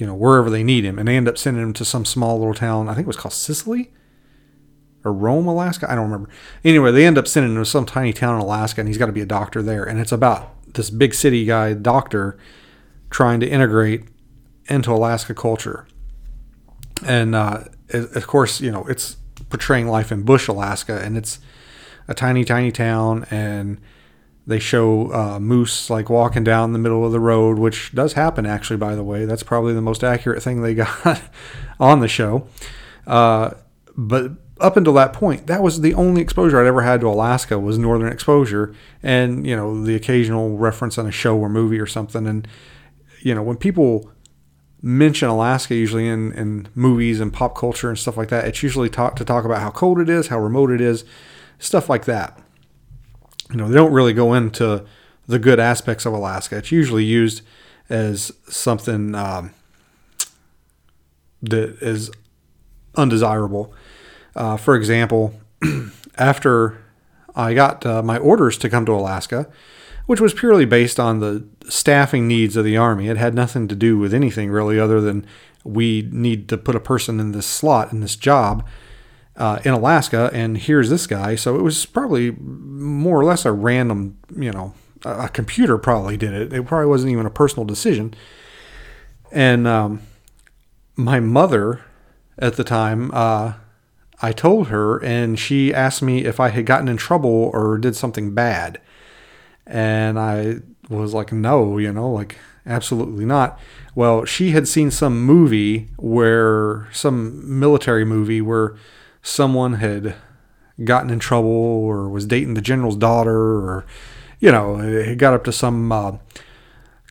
you 0.00 0.06
know, 0.06 0.14
wherever 0.14 0.48
they 0.48 0.64
need 0.64 0.82
him. 0.82 0.98
And 0.98 1.06
they 1.06 1.16
end 1.16 1.28
up 1.28 1.36
sending 1.36 1.62
him 1.62 1.74
to 1.74 1.84
some 1.84 2.06
small 2.06 2.38
little 2.38 2.54
town. 2.54 2.88
I 2.88 2.94
think 2.94 3.04
it 3.04 3.06
was 3.06 3.18
called 3.18 3.34
Cicely 3.34 3.92
or 5.04 5.12
Rome, 5.12 5.46
Alaska. 5.46 5.90
I 5.92 5.94
don't 5.94 6.10
remember. 6.10 6.30
Anyway, 6.64 6.90
they 6.90 7.04
end 7.04 7.18
up 7.18 7.28
sending 7.28 7.52
him 7.52 7.62
to 7.62 7.66
some 7.66 7.84
tiny 7.84 8.14
town 8.14 8.36
in 8.36 8.40
Alaska, 8.40 8.80
and 8.80 8.88
he's 8.88 8.96
got 8.96 9.06
to 9.06 9.12
be 9.12 9.20
a 9.20 9.26
doctor 9.26 9.60
there. 9.62 9.84
And 9.84 10.00
it's 10.00 10.10
about 10.10 10.54
this 10.72 10.88
big 10.88 11.12
city 11.12 11.44
guy, 11.44 11.74
doctor, 11.74 12.38
trying 13.10 13.40
to 13.40 13.48
integrate 13.48 14.04
into 14.68 14.90
Alaska 14.90 15.34
culture. 15.34 15.86
And 17.04 17.34
uh, 17.34 17.64
of 17.92 18.26
course, 18.26 18.62
you 18.62 18.70
know, 18.70 18.86
it's 18.86 19.18
portraying 19.50 19.88
life 19.88 20.10
in 20.10 20.22
Bush, 20.22 20.48
Alaska, 20.48 20.98
and 20.98 21.16
it's 21.16 21.38
a 22.08 22.14
tiny, 22.14 22.44
tiny 22.44 22.72
town. 22.72 23.26
And 23.30 23.78
they 24.46 24.58
show 24.58 25.12
uh, 25.12 25.38
moose 25.38 25.90
like 25.90 26.08
walking 26.08 26.42
down 26.42 26.72
the 26.72 26.78
middle 26.78 27.04
of 27.04 27.12
the 27.12 27.20
road, 27.20 27.58
which 27.58 27.94
does 27.94 28.14
happen 28.14 28.46
actually. 28.46 28.78
By 28.78 28.94
the 28.94 29.04
way, 29.04 29.24
that's 29.24 29.42
probably 29.42 29.74
the 29.74 29.82
most 29.82 30.02
accurate 30.02 30.42
thing 30.42 30.62
they 30.62 30.74
got 31.04 31.22
on 31.78 32.00
the 32.00 32.08
show. 32.08 32.46
Uh, 33.06 33.50
but 33.96 34.32
up 34.60 34.76
until 34.76 34.92
that 34.94 35.12
point, 35.12 35.46
that 35.46 35.62
was 35.62 35.80
the 35.80 35.94
only 35.94 36.20
exposure 36.20 36.60
I'd 36.60 36.66
ever 36.66 36.82
had 36.82 37.00
to 37.00 37.08
Alaska 37.08 37.58
was 37.58 37.78
northern 37.78 38.12
exposure, 38.12 38.74
and 39.02 39.46
you 39.46 39.56
know 39.56 39.82
the 39.84 39.94
occasional 39.94 40.56
reference 40.56 40.98
on 40.98 41.06
a 41.06 41.12
show 41.12 41.36
or 41.36 41.48
movie 41.48 41.78
or 41.78 41.86
something. 41.86 42.26
And 42.26 42.46
you 43.20 43.34
know 43.34 43.42
when 43.42 43.56
people 43.56 44.10
mention 44.82 45.28
Alaska, 45.28 45.74
usually 45.74 46.08
in, 46.08 46.32
in 46.32 46.68
movies 46.74 47.20
and 47.20 47.32
pop 47.32 47.56
culture 47.56 47.88
and 47.88 47.98
stuff 47.98 48.16
like 48.16 48.28
that, 48.28 48.46
it's 48.46 48.62
usually 48.62 48.88
talk 48.88 49.16
to 49.16 49.24
talk 49.24 49.44
about 49.44 49.60
how 49.60 49.70
cold 49.70 49.98
it 49.98 50.08
is, 50.08 50.28
how 50.28 50.38
remote 50.38 50.70
it 50.70 50.80
is, 50.80 51.04
stuff 51.58 51.88
like 51.88 52.06
that 52.06 52.38
you 53.50 53.56
know, 53.56 53.68
they 53.68 53.74
don't 53.74 53.92
really 53.92 54.12
go 54.12 54.34
into 54.34 54.84
the 55.26 55.38
good 55.38 55.58
aspects 55.58 56.06
of 56.06 56.12
Alaska. 56.12 56.56
It's 56.56 56.72
usually 56.72 57.04
used 57.04 57.42
as 57.88 58.32
something 58.48 59.14
um, 59.14 59.52
that 61.42 61.76
is 61.82 62.10
undesirable. 62.94 63.74
Uh, 64.36 64.56
for 64.56 64.76
example, 64.76 65.34
after 66.18 66.82
I 67.34 67.54
got 67.54 67.84
uh, 67.84 68.02
my 68.02 68.18
orders 68.18 68.56
to 68.58 68.68
come 68.68 68.86
to 68.86 68.92
Alaska, 68.92 69.48
which 70.10 70.20
was 70.20 70.34
purely 70.34 70.64
based 70.64 70.98
on 70.98 71.20
the 71.20 71.46
staffing 71.68 72.26
needs 72.26 72.56
of 72.56 72.64
the 72.64 72.76
Army, 72.76 73.06
it 73.06 73.16
had 73.16 73.32
nothing 73.32 73.68
to 73.68 73.76
do 73.76 73.96
with 73.96 74.12
anything 74.12 74.50
really 74.50 74.76
other 74.76 75.00
than 75.00 75.24
we 75.62 76.08
need 76.10 76.48
to 76.48 76.58
put 76.58 76.74
a 76.74 76.80
person 76.80 77.20
in 77.20 77.30
this 77.30 77.46
slot 77.46 77.92
in 77.92 78.00
this 78.00 78.16
job 78.16 78.66
uh, 79.36 79.60
in 79.64 79.72
Alaska, 79.72 80.28
and 80.32 80.58
here's 80.58 80.90
this 80.90 81.06
guy. 81.06 81.36
So 81.36 81.54
it 81.54 81.62
was 81.62 81.86
probably 81.86 82.32
more 82.32 83.20
or 83.20 83.24
less 83.24 83.44
a 83.44 83.52
random, 83.52 84.18
you 84.36 84.50
know, 84.50 84.74
a, 85.04 85.28
computer 85.28 85.78
probably 85.78 86.16
did 86.16 86.34
it. 86.34 86.52
It 86.52 86.66
probably 86.66 86.88
wasn't 86.88 87.12
even 87.12 87.24
a 87.24 87.30
personal 87.30 87.64
decision. 87.64 88.12
And 89.30 89.68
um, 89.68 90.02
my 90.96 91.20
mother 91.20 91.82
at 92.36 92.56
the 92.56 92.64
time, 92.64 93.12
uh, 93.14 93.52
I 94.20 94.32
told 94.32 94.70
her, 94.70 94.98
and 95.04 95.38
she 95.38 95.72
asked 95.72 96.02
me 96.02 96.24
if 96.24 96.40
I 96.40 96.48
had 96.48 96.66
gotten 96.66 96.88
in 96.88 96.96
trouble 96.96 97.52
or 97.54 97.78
did 97.78 97.94
something 97.94 98.34
bad. 98.34 98.80
And 99.70 100.18
I 100.18 100.56
was 100.88 101.14
like, 101.14 101.32
no, 101.32 101.78
you 101.78 101.92
know, 101.92 102.10
like 102.10 102.36
absolutely 102.66 103.24
not. 103.24 103.58
Well, 103.94 104.24
she 104.24 104.50
had 104.50 104.66
seen 104.66 104.90
some 104.90 105.22
movie 105.22 105.88
where, 105.96 106.88
some 106.92 107.58
military 107.58 108.04
movie 108.04 108.40
where 108.40 108.76
someone 109.22 109.74
had 109.74 110.16
gotten 110.82 111.10
in 111.10 111.20
trouble 111.20 111.50
or 111.50 112.08
was 112.08 112.26
dating 112.26 112.54
the 112.54 112.60
general's 112.60 112.96
daughter 112.96 113.38
or, 113.38 113.86
you 114.40 114.50
know, 114.50 114.78
he 114.78 115.14
got 115.14 115.34
up 115.34 115.44
to 115.44 115.52
some 115.52 115.92
uh, 115.92 116.12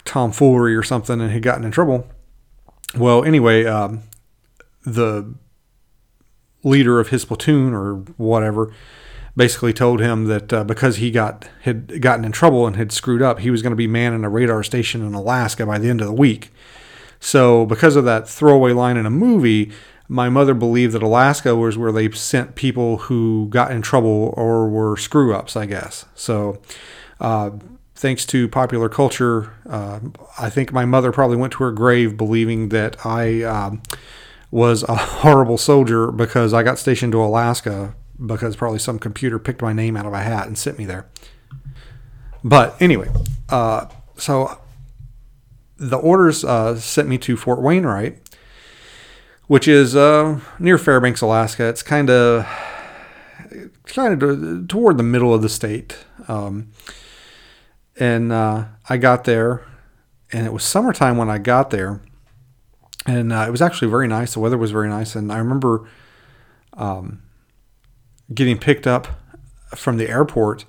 tomfoolery 0.03 0.75
or 0.75 0.83
something 0.83 1.21
and 1.21 1.31
had 1.31 1.41
gotten 1.41 1.63
in 1.63 1.71
trouble. 1.71 2.07
Well, 2.97 3.23
anyway, 3.23 3.65
um, 3.65 4.01
the 4.83 5.33
leader 6.63 6.99
of 6.99 7.09
his 7.09 7.23
platoon 7.23 7.73
or 7.73 7.95
whatever 8.17 8.73
basically 9.39 9.71
told 9.71 10.01
him 10.01 10.25
that 10.25 10.51
uh, 10.51 10.65
because 10.65 10.97
he 10.97 11.09
got 11.09 11.47
had 11.61 12.01
gotten 12.01 12.25
in 12.25 12.31
trouble 12.33 12.67
and 12.67 12.75
had 12.75 12.91
screwed 12.91 13.21
up, 13.21 13.39
he 13.39 13.49
was 13.49 13.61
going 13.61 13.71
to 13.71 13.77
be 13.77 13.87
manning 13.87 14.25
a 14.25 14.29
radar 14.29 14.63
station 14.63 15.01
in 15.01 15.13
Alaska 15.13 15.65
by 15.65 15.79
the 15.79 15.89
end 15.89 16.01
of 16.01 16.07
the 16.07 16.13
week. 16.13 16.51
So, 17.21 17.65
because 17.65 17.95
of 17.95 18.03
that 18.03 18.27
throwaway 18.27 18.73
line 18.73 18.97
in 18.97 19.05
a 19.05 19.09
movie, 19.09 19.71
my 20.09 20.27
mother 20.27 20.53
believed 20.53 20.91
that 20.93 21.01
Alaska 21.01 21.55
was 21.55 21.77
where 21.77 21.93
they 21.93 22.11
sent 22.11 22.55
people 22.55 22.97
who 22.97 23.47
got 23.49 23.71
in 23.71 23.81
trouble 23.81 24.33
or 24.35 24.67
were 24.67 24.97
screw 24.97 25.33
ups, 25.33 25.55
I 25.55 25.65
guess. 25.65 26.03
So, 26.15 26.61
uh, 27.21 27.51
thanks 27.95 28.25
to 28.25 28.49
popular 28.49 28.89
culture, 28.89 29.53
uh, 29.69 30.01
I 30.37 30.49
think 30.49 30.73
my 30.73 30.83
mother 30.83 31.13
probably 31.13 31.37
went 31.37 31.53
to 31.53 31.63
her 31.63 31.71
grave 31.71 32.17
believing 32.17 32.69
that 32.69 33.05
I 33.05 33.43
um, 33.43 33.83
was 34.51 34.83
a 34.83 34.95
horrible 35.23 35.57
soldier 35.57 36.11
because 36.11 36.53
I 36.53 36.61
got 36.61 36.77
stationed 36.77 37.13
to 37.13 37.23
Alaska 37.23 37.95
because 38.25 38.55
probably 38.55 38.79
some 38.79 38.99
computer 38.99 39.39
picked 39.39 39.61
my 39.61 39.73
name 39.73 39.95
out 39.95 40.05
of 40.05 40.13
a 40.13 40.19
hat 40.19 40.47
and 40.47 40.57
sent 40.57 40.77
me 40.77 40.85
there. 40.85 41.07
But 42.43 42.81
anyway, 42.81 43.09
uh, 43.49 43.87
so 44.17 44.59
the 45.77 45.97
orders 45.97 46.43
uh, 46.43 46.77
sent 46.79 47.07
me 47.07 47.17
to 47.19 47.37
Fort 47.37 47.61
Wainwright 47.61 48.19
which 49.49 49.67
is 49.67 49.95
uh, 49.95 50.39
near 50.59 50.77
Fairbanks, 50.77 51.21
Alaska. 51.21 51.67
It's 51.67 51.81
kind 51.81 52.11
of 52.11 52.45
kind 53.87 54.21
of 54.21 54.67
toward 54.67 54.97
the 54.97 55.03
middle 55.03 55.33
of 55.33 55.41
the 55.41 55.49
state. 55.49 55.97
Um, 56.27 56.71
and 57.99 58.31
uh, 58.31 58.65
I 58.87 58.97
got 58.97 59.23
there, 59.23 59.63
and 60.31 60.45
it 60.45 60.53
was 60.53 60.63
summertime 60.63 61.17
when 61.17 61.31
I 61.31 61.39
got 61.39 61.71
there, 61.71 61.99
and 63.07 63.33
uh, 63.33 63.45
it 63.47 63.49
was 63.49 63.59
actually 63.59 63.89
very 63.89 64.07
nice. 64.07 64.35
The 64.35 64.39
weather 64.39 64.57
was 64.57 64.69
very 64.69 64.87
nice, 64.87 65.15
and 65.15 65.31
I 65.31 65.39
remember 65.39 65.89
um, 66.73 67.23
getting 68.33 68.57
picked 68.57 68.87
up 68.87 69.07
from 69.75 69.97
the 69.97 70.09
airport 70.09 70.65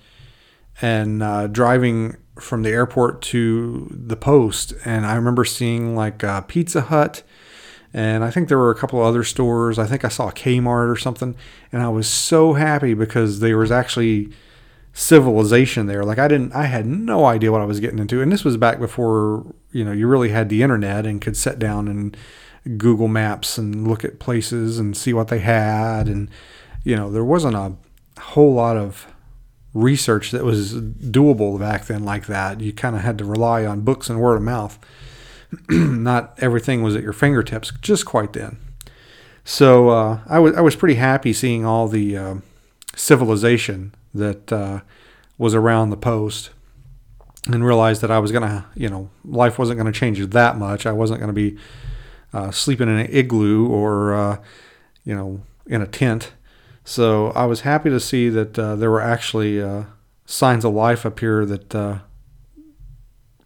and 0.81 1.23
uh, 1.23 1.47
driving 1.47 2.17
from 2.39 2.63
the 2.63 2.71
airport 2.71 3.21
to 3.21 3.89
the 3.91 4.17
post, 4.17 4.73
and 4.85 5.05
I 5.05 5.15
remember 5.15 5.45
seeing 5.45 5.95
like 5.95 6.25
Pizza 6.49 6.83
Hut 6.83 7.23
and 7.93 8.23
I 8.23 8.31
think 8.31 8.49
there 8.49 8.59
were 8.59 8.71
a 8.71 8.77
couple 8.77 9.01
of 9.01 9.07
other 9.07 9.25
stores. 9.25 9.79
I 9.79 9.87
think 9.87 10.05
I 10.05 10.09
saw 10.09 10.29
a 10.29 10.33
Kmart 10.33 10.91
or 10.91 10.97
something, 10.97 11.35
and 11.73 11.83
I 11.83 11.89
was 11.89 12.09
so 12.09 12.53
happy 12.53 12.95
because 12.95 13.41
there 13.41 13.59
was 13.59 13.73
actually 13.73 14.31
civilization 14.93 15.87
there. 15.87 16.05
Like 16.05 16.19
I 16.19 16.29
didn't, 16.29 16.55
I 16.55 16.65
had 16.65 16.87
no 16.87 17.25
idea 17.25 17.51
what 17.51 17.61
I 17.61 17.67
was 17.67 17.81
getting 17.81 17.99
into, 17.99 18.23
and 18.23 18.31
this 18.31 18.45
was 18.45 18.57
back 18.57 18.79
before 18.79 19.53
you 19.73 19.85
know 19.85 19.93
you 19.93 20.07
really 20.07 20.29
had 20.29 20.49
the 20.49 20.63
internet 20.63 21.05
and 21.05 21.21
could 21.21 21.37
sit 21.37 21.59
down 21.59 21.89
and 21.89 22.17
Google 22.79 23.09
Maps 23.09 23.59
and 23.59 23.89
look 23.89 24.05
at 24.05 24.21
places 24.21 24.79
and 24.79 24.97
see 24.97 25.13
what 25.13 25.29
they 25.29 25.41
had, 25.41 26.07
and 26.07 26.31
you 26.85 26.97
know 26.97 27.11
there 27.11 27.25
wasn't 27.25 27.55
a 27.55 27.75
whole 28.21 28.53
lot 28.55 28.77
of 28.77 29.07
research 29.73 30.31
that 30.33 30.45
was 30.45 30.75
doable 30.75 31.59
back 31.59 31.87
then 31.87 32.05
like 32.05 32.27
that. 32.27 32.61
You 32.61 32.73
kind 32.73 32.97
of 32.97 33.03
had 33.03 33.19
to 33.19 33.25
rely 33.25 33.65
on 33.65 33.83
books 33.83 34.11
and 34.11 34.21
word 34.21 34.37
of 34.37 34.43
mouth. 34.43 34.79
not 35.69 36.35
everything 36.39 36.83
was 36.83 36.95
at 36.97 37.03
your 37.03 37.13
fingertips 37.13 37.73
just 37.81 38.07
quite 38.07 38.33
then. 38.33 38.59
So 39.45 39.89
uh, 39.91 40.21
I 40.29 40.39
was 40.39 40.55
I 40.55 40.61
was 40.61 40.77
pretty 40.77 40.95
happy 40.95 41.33
seeing 41.33 41.65
all 41.65 41.89
the 41.89 42.17
uh, 42.17 42.35
civilization 42.95 43.95
that 44.15 44.53
uh, 44.53 44.81
was 45.39 45.55
around 45.55 45.91
the 45.91 45.97
post, 45.97 46.51
and 47.47 47.65
realized 47.65 48.01
that 48.03 48.11
I 48.11 48.19
was 48.19 48.33
gonna 48.33 48.67
you 48.75 48.89
know 48.89 49.11
life 49.25 49.59
wasn't 49.59 49.79
gonna 49.79 49.93
change 49.93 50.25
that 50.25 50.57
much. 50.57 50.87
I 50.87 50.93
wasn't 50.93 51.21
gonna 51.21 51.33
be 51.33 51.57
uh, 52.33 52.51
sleeping 52.51 52.89
in 52.89 52.97
an 52.97 53.09
igloo 53.11 53.67
or 53.67 54.15
uh, 54.15 54.37
you 55.05 55.15
know 55.15 55.41
in 55.67 55.83
a 55.83 55.87
tent. 55.87 56.33
So 56.85 57.29
I 57.31 57.47
was 57.47 57.61
happy 57.61 57.91
to 57.91 58.01
see 58.01 58.29
that 58.31 58.59
uh, 58.59 58.77
there 58.77 58.91
were 58.91 59.01
actually 59.01 59.63
signs 60.27 60.65
of 60.65 60.73
life 60.75 61.05
up 61.05 61.21
here 61.21 61.45
that 61.45 62.01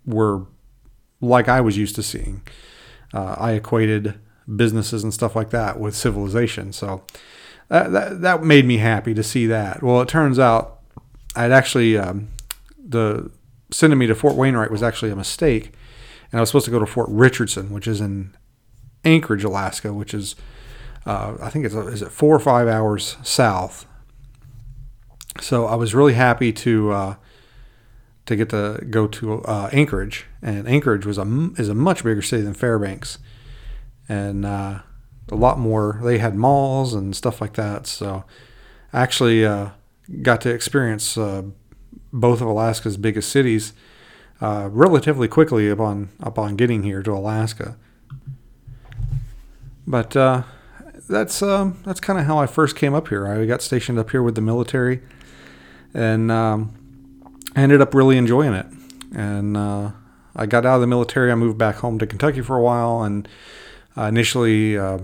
were 0.07 0.47
like 1.21 1.49
I 1.49 1.61
was 1.61 1.77
used 1.77 1.95
to 1.97 2.03
seeing. 2.03 2.43
Uh, 3.13 3.37
I 3.39 3.53
equated 3.53 4.19
businesses 4.55 5.03
and 5.03 5.15
stuff 5.15 5.35
like 5.35 5.51
that 5.51 5.79
with 5.79 5.95
civilization. 5.95 6.73
So 6.73 7.05
that, 7.69 7.93
that, 7.93 8.21
that 8.21 8.43
made 8.43 8.67
me 8.67 8.79
happy 8.79 9.15
to 9.15 9.23
see 9.23 9.47
that. 9.47 9.83
Well, 9.83 10.01
it 10.01 10.09
turns 10.09 10.39
out 10.39 10.81
I'd 11.35 11.53
actually, 11.53 11.97
um, 11.97 12.29
the 12.79 13.31
sending 13.71 13.99
me 13.99 14.07
to 14.07 14.15
Fort 14.15 14.37
Wainwright 14.37 14.71
was 14.71 14.83
actually 14.83 15.11
a 15.11 15.17
mistake. 15.17 15.73
And 16.31 16.39
I 16.39 16.41
was 16.41 16.49
supposed 16.49 16.67
to 16.67 16.71
go 16.71 16.79
to 16.79 16.87
Fort 16.87 17.09
Richardson, 17.11 17.71
which 17.71 17.87
is 17.87 18.01
in 18.01 18.37
Anchorage, 19.05 19.45
Alaska, 19.45 19.93
which 19.93 20.13
is, 20.13 20.35
uh, 21.07 21.37
I 21.41 21.51
think 21.51 21.65
it's, 21.65 21.75
is 21.75 22.03
it 22.03 22.11
four 22.11 22.35
or 22.35 22.41
five 22.41 22.67
hours 22.67 23.17
south. 23.23 23.87
So 25.41 25.67
I 25.67 25.75
was 25.75 25.95
really 25.95 26.15
happy 26.15 26.53
to, 26.53 26.93
uh, 26.93 27.15
to 28.27 28.37
get 28.37 28.49
to 28.51 28.85
go 28.89 29.07
to 29.09 29.43
uh, 29.43 29.69
Anchorage, 29.73 30.27
and 30.41 30.67
Anchorage 30.67 31.05
was 31.05 31.19
a 31.19 31.51
is 31.59 31.69
a 31.69 31.75
much 31.75 32.05
bigger 32.05 32.23
city 32.23 32.43
than 32.43 32.55
Fairbanks, 32.55 33.19
and 34.09 34.47
uh, 34.47 34.81
a 35.31 35.35
lot 35.35 35.59
more. 35.59 36.01
They 36.03 36.19
had 36.19 36.35
malls 36.35 36.95
and 36.95 37.15
stuff 37.15 37.41
like 37.41 37.55
that. 37.55 37.87
So, 37.87 38.25
I 38.93 39.03
actually 39.03 39.45
uh, 39.45 39.71
got 40.23 40.41
to 40.43 40.51
experience 40.51 41.19
uh, 41.19 41.43
both 42.13 42.41
of 42.41 42.47
Alaska's 42.47 42.97
biggest 42.97 43.31
cities 43.31 43.75
relatively 44.41 45.29
quickly 45.29 45.69
upon 45.69 46.11
upon 46.21 46.57
getting 46.57 46.85
here 46.85 47.03
to 47.03 47.13
Alaska. 47.13 47.77
But 49.87 50.17
that's 51.09 51.43
um, 51.43 51.79
that's 51.85 52.01
kind 52.01 52.19
of 52.19 52.27
how 52.27 52.39
I 52.39 52.47
first 52.47 52.77
came 52.77 52.95
up 52.95 53.09
here. 53.09 53.27
I 53.27 53.45
got 53.47 53.63
stationed 53.63 53.99
up 53.99 54.11
here 54.11 54.23
with 54.23 54.35
the 54.35 54.41
military, 54.41 55.01
and 55.93 56.31
um, 56.31 56.75
I 57.55 57.63
ended 57.63 57.81
up 57.81 57.95
really 57.95 58.17
enjoying 58.17 58.55
it. 58.55 58.67
And 59.15 59.57
uh, 59.57 59.93
I 60.35 60.47
got 60.47 60.67
out 60.67 60.77
of 60.77 60.81
the 60.81 60.87
military. 60.87 61.31
I 61.31 61.35
moved 61.35 61.59
back 61.59 61.77
home 61.77 61.99
to 61.99 62.07
Kentucky 62.07 62.41
for 62.41 62.57
a 62.57 62.63
while 62.63 63.03
and 63.03 63.29
initially 63.97 64.77
uh, 64.77 64.99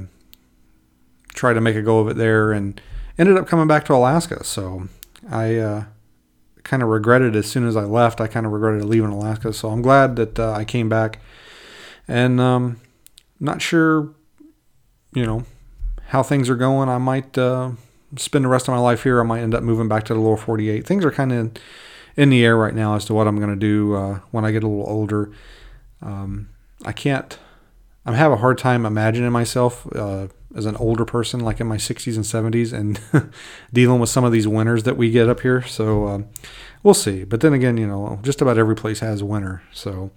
tried 1.35 1.54
to 1.54 1.61
make 1.61 1.76
a 1.76 1.83
go 1.83 2.00
of 2.00 2.09
it 2.09 2.16
there 2.16 2.52
and 2.52 2.80
ended 3.19 3.37
up 3.37 3.47
coming 3.47 3.69
back 3.69 3.85
to 3.87 3.95
Alaska. 3.95 4.42
So 4.42 4.88
I 5.30 5.57
uh, 5.57 5.85
kind 6.64 6.83
of 6.83 6.88
regretted 6.88 7.37
as 7.37 7.47
soon 7.47 7.66
as 7.66 7.76
I 7.76 7.85
left. 7.85 8.21
I 8.21 8.26
kind 8.26 8.47
of 8.47 8.52
regretted 8.52 8.85
leaving 8.85 9.11
Alaska. 9.11 9.52
So 9.52 9.71
I'm 9.71 9.83
glad 9.83 10.16
that 10.16 10.38
uh, 10.38 10.52
I 10.52 10.64
came 10.64 10.88
back. 10.88 11.21
And 12.09 12.40
um, 12.40 12.80
not 13.38 13.62
sure, 13.62 14.12
you 15.14 15.25
know, 15.25 15.45
how 16.11 16.25
things 16.25 16.50
are 16.50 16.57
going. 16.57 16.88
I 16.88 16.99
might 16.99 17.38
uh, 17.38 17.71
spend 18.17 18.45
the 18.45 18.49
rest 18.49 18.67
of 18.67 18.75
my 18.75 18.81
life 18.81 19.05
here. 19.05 19.21
I 19.21 19.23
might 19.23 19.43
end 19.43 19.55
up 19.55 19.62
moving 19.62 19.87
back 19.87 20.05
to 20.07 20.14
the 20.14 20.19
lower 20.19 20.37
48. 20.37 20.85
Things 20.85 21.05
are 21.05 21.12
kind 21.12 21.33
of 21.33 21.52
in 22.17 22.31
the 22.31 22.45
air 22.45 22.57
right 22.57 22.75
now 22.75 22.97
as 22.97 23.05
to 23.05 23.14
what 23.14 23.29
I'm 23.29 23.37
going 23.37 23.50
to 23.50 23.57
do 23.57 23.95
uh, 23.95 24.19
when 24.33 24.45
I 24.45 24.50
get 24.50 24.64
a 24.64 24.69
little 24.69 24.90
older. 24.90 25.31
Um, 26.02 26.49
I 26.85 26.90
can't. 26.90 27.38
I'm 28.05 28.14
having 28.14 28.38
a 28.38 28.40
hard 28.40 28.59
time 28.59 28.85
imagining 28.85 29.31
myself 29.31 29.87
uh, 29.95 30.26
as 30.57 30.67
an 30.67 30.75
older 30.76 31.05
person, 31.05 31.40
like 31.40 31.61
in 31.61 31.69
my 31.69 31.76
60s 31.76 32.17
and 32.17 32.25
70s, 32.25 32.73
and 32.73 33.33
dealing 33.73 34.00
with 34.00 34.11
some 34.11 34.25
of 34.25 34.33
these 34.33 34.49
winters 34.49 34.83
that 34.83 34.97
we 34.97 35.12
get 35.12 35.29
up 35.29 35.40
here. 35.40 35.62
So 35.62 36.09
um, 36.09 36.29
we'll 36.83 36.93
see. 36.93 37.23
But 37.23 37.40
then 37.40 37.52
again, 37.52 37.76
you 37.76 37.87
know, 37.87 38.19
just 38.23 38.43
about 38.43 38.59
every 38.59 38.75
place 38.75 38.99
has 38.99 39.23
winter. 39.23 39.62
So 39.73 40.11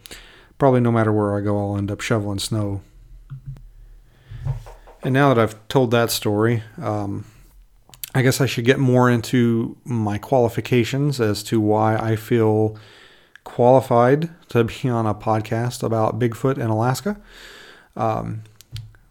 probably 0.57 0.81
no 0.81 0.91
matter 0.91 1.13
where 1.13 1.37
I 1.37 1.41
go, 1.41 1.55
I'll 1.59 1.77
end 1.77 1.91
up 1.91 2.01
shoveling 2.01 2.39
snow. 2.39 2.81
And 5.03 5.13
now 5.13 5.33
that 5.33 5.41
I've 5.41 5.67
told 5.67 5.91
that 5.91 6.11
story, 6.11 6.63
um, 6.81 7.25
I 8.15 8.21
guess 8.21 8.39
I 8.39 8.45
should 8.45 8.63
get 8.63 8.79
more 8.79 9.09
into 9.09 9.75
my 9.83 10.17
qualifications 10.17 11.19
as 11.19 11.43
to 11.43 11.59
why 11.59 11.97
I 11.97 12.15
feel 12.15 12.77
qualified 13.43 14.29
to 14.49 14.63
be 14.63 14.87
on 14.87 15.05
a 15.05 15.13
podcast 15.13 15.83
about 15.83 16.19
Bigfoot 16.19 16.57
in 16.57 16.69
Alaska. 16.69 17.19
Um, 17.97 18.43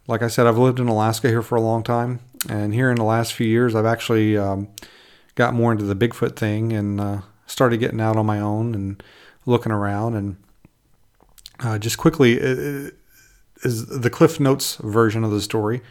like 0.07 0.23
I 0.23 0.27
said, 0.27 0.47
I've 0.47 0.57
lived 0.57 0.79
in 0.79 0.87
Alaska 0.87 1.27
here 1.27 1.43
for 1.43 1.55
a 1.55 1.61
long 1.61 1.83
time, 1.83 2.21
and 2.49 2.73
here 2.73 2.89
in 2.89 2.95
the 2.95 3.03
last 3.03 3.33
few 3.33 3.47
years, 3.47 3.75
I've 3.75 3.85
actually 3.85 4.35
um, 4.35 4.69
got 5.35 5.53
more 5.53 5.71
into 5.71 5.85
the 5.85 5.95
Bigfoot 5.95 6.35
thing 6.35 6.73
and 6.73 6.99
uh, 6.99 7.21
started 7.45 7.77
getting 7.77 8.01
out 8.01 8.17
on 8.17 8.25
my 8.25 8.39
own 8.39 8.73
and 8.73 9.03
looking 9.45 9.71
around. 9.71 10.15
And 10.15 10.37
uh, 11.59 11.77
just 11.77 11.97
quickly, 11.97 12.39
is 13.63 13.85
the 13.87 14.09
Cliff 14.09 14.39
Notes 14.39 14.75
version 14.77 15.23
of 15.23 15.31
the 15.31 15.41
story. 15.41 15.81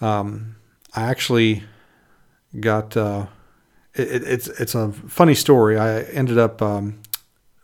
Um, 0.00 0.56
I 0.94 1.02
actually 1.02 1.64
got 2.60 2.96
uh, 2.96 3.26
it, 3.94 4.22
it's 4.24 4.48
it's 4.48 4.74
a 4.74 4.92
funny 4.92 5.34
story. 5.34 5.78
I 5.78 6.02
ended 6.02 6.38
up 6.38 6.62
um, 6.62 7.00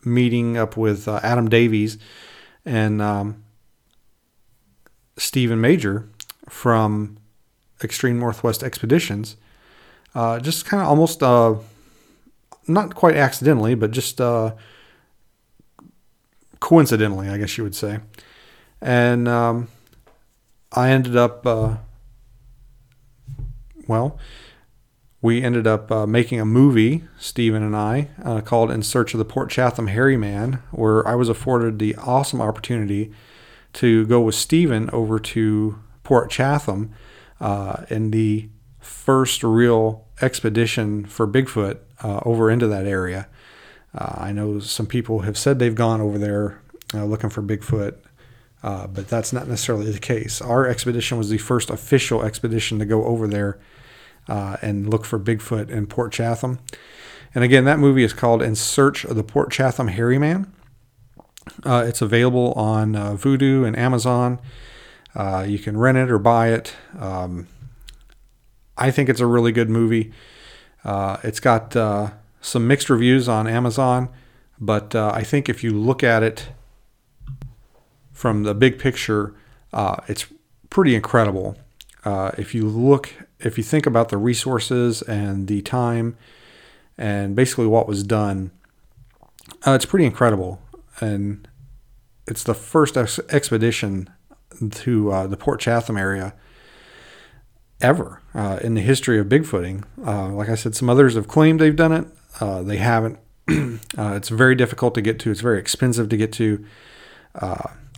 meeting 0.04 0.56
up 0.56 0.76
with 0.76 1.08
uh, 1.08 1.20
Adam 1.22 1.48
Davies 1.48 1.98
and 2.64 3.00
um, 3.00 3.44
Stephen 5.16 5.60
Major 5.60 6.08
from 6.48 7.18
Extreme 7.82 8.18
Northwest 8.18 8.62
Expeditions. 8.62 9.36
Uh, 10.14 10.40
just 10.40 10.64
kind 10.66 10.82
of 10.82 10.88
almost 10.88 11.22
uh, 11.22 11.54
not 12.66 12.94
quite 12.94 13.16
accidentally, 13.16 13.74
but 13.74 13.90
just 13.90 14.20
uh, 14.20 14.52
coincidentally, 16.58 17.28
I 17.28 17.38
guess 17.38 17.56
you 17.56 17.64
would 17.64 17.74
say. 17.74 18.00
And 18.80 19.28
um, 19.28 19.68
I 20.72 20.90
ended 20.90 21.16
up, 21.16 21.46
uh, 21.46 21.76
well, 23.86 24.18
we 25.22 25.42
ended 25.42 25.66
up 25.66 25.92
uh, 25.92 26.06
making 26.06 26.40
a 26.40 26.46
movie, 26.46 27.04
Stephen 27.18 27.62
and 27.62 27.76
I, 27.76 28.08
uh, 28.24 28.40
called 28.40 28.70
In 28.70 28.82
Search 28.82 29.12
of 29.12 29.18
the 29.18 29.24
Port 29.24 29.50
Chatham 29.50 29.88
Hairy 29.88 30.16
Man, 30.16 30.62
where 30.70 31.06
I 31.06 31.14
was 31.14 31.28
afforded 31.28 31.78
the 31.78 31.94
awesome 31.96 32.40
opportunity 32.40 33.12
to 33.74 34.06
go 34.06 34.20
with 34.22 34.34
Stephen 34.34 34.88
over 34.90 35.18
to 35.18 35.78
Port 36.04 36.30
Chatham 36.30 36.92
uh, 37.38 37.84
in 37.90 38.12
the 38.12 38.48
first 38.78 39.44
real 39.44 40.06
expedition 40.22 41.04
for 41.04 41.28
Bigfoot 41.28 41.78
uh, 42.02 42.20
over 42.24 42.50
into 42.50 42.66
that 42.68 42.86
area. 42.86 43.28
Uh, 43.94 44.14
I 44.16 44.32
know 44.32 44.58
some 44.60 44.86
people 44.86 45.20
have 45.20 45.36
said 45.36 45.58
they've 45.58 45.74
gone 45.74 46.00
over 46.00 46.16
there 46.16 46.62
looking 46.92 47.30
for 47.30 47.42
Bigfoot, 47.42 47.96
but 48.62 49.08
that's 49.08 49.32
not 49.32 49.48
necessarily 49.48 49.90
the 49.90 49.98
case. 49.98 50.40
Our 50.40 50.66
expedition 50.66 51.18
was 51.18 51.30
the 51.30 51.38
first 51.38 51.70
official 51.70 52.22
expedition 52.22 52.78
to 52.78 52.84
go 52.84 53.04
over 53.04 53.26
there 53.26 53.58
uh, 54.28 54.56
and 54.62 54.88
look 54.88 55.04
for 55.04 55.18
Bigfoot 55.18 55.70
in 55.70 55.86
Port 55.86 56.12
Chatham. 56.12 56.60
And 57.34 57.44
again, 57.44 57.64
that 57.64 57.78
movie 57.78 58.04
is 58.04 58.12
called 58.12 58.42
In 58.42 58.54
Search 58.54 59.04
of 59.04 59.16
the 59.16 59.22
Port 59.22 59.50
Chatham 59.50 59.88
Hairy 59.88 60.18
Man. 60.18 60.52
Uh, 61.64 61.84
it's 61.86 62.02
available 62.02 62.52
on 62.52 62.96
uh, 62.96 63.12
Vudu 63.12 63.66
and 63.66 63.76
Amazon. 63.76 64.40
Uh, 65.14 65.44
you 65.46 65.58
can 65.58 65.76
rent 65.76 65.98
it 65.98 66.10
or 66.10 66.18
buy 66.18 66.48
it. 66.48 66.74
Um, 66.98 67.48
I 68.76 68.90
think 68.90 69.08
it's 69.08 69.20
a 69.20 69.26
really 69.26 69.52
good 69.52 69.68
movie. 69.68 70.12
Uh, 70.84 71.18
it's 71.22 71.40
got 71.40 71.74
uh, 71.76 72.10
some 72.40 72.66
mixed 72.66 72.88
reviews 72.88 73.28
on 73.28 73.46
Amazon, 73.46 74.08
but 74.58 74.94
I 74.94 75.22
think 75.22 75.48
if 75.48 75.62
you 75.64 75.72
look 75.72 76.02
at 76.02 76.22
it 76.22 76.48
from 78.20 78.42
the 78.42 78.54
big 78.54 78.78
picture, 78.78 79.34
it's 80.08 80.26
pretty 80.68 80.94
incredible. 80.94 81.56
if 82.04 82.54
you 82.54 82.68
look 82.68 83.14
if 83.40 83.56
you 83.56 83.64
think 83.64 83.86
about 83.86 84.10
the 84.10 84.18
resources 84.18 85.02
and 85.02 85.46
the 85.46 85.62
time 85.62 86.16
and 86.98 87.34
basically 87.34 87.66
what 87.66 87.88
was 87.88 88.02
done, 88.02 88.50
uh, 89.66 89.72
it's 89.72 89.86
pretty 89.86 90.04
incredible. 90.04 90.60
And 91.00 91.48
it's 92.26 92.42
the 92.42 92.54
first 92.54 92.96
ex- 92.96 93.20
expedition 93.30 94.10
to 94.70 95.12
uh, 95.12 95.26
the 95.26 95.36
Port 95.36 95.60
Chatham 95.60 95.96
area 95.96 96.34
ever 97.80 98.20
uh, 98.34 98.58
in 98.62 98.74
the 98.74 98.82
history 98.82 99.18
of 99.18 99.26
Bigfooting. 99.26 99.84
Uh, 100.04 100.28
like 100.28 100.50
I 100.50 100.54
said, 100.54 100.74
some 100.74 100.90
others 100.90 101.14
have 101.14 101.28
claimed 101.28 101.60
they've 101.60 101.74
done 101.74 101.92
it. 101.92 102.06
Uh, 102.38 102.62
they 102.62 102.76
haven't. 102.76 103.18
Uh, 103.98 104.14
it's 104.14 104.28
very 104.28 104.54
difficult 104.54 104.94
to 104.94 105.02
get 105.02 105.18
to. 105.18 105.32
It's 105.32 105.40
very 105.40 105.58
expensive 105.58 106.08
to 106.10 106.16
get 106.16 106.32
to. 106.34 106.64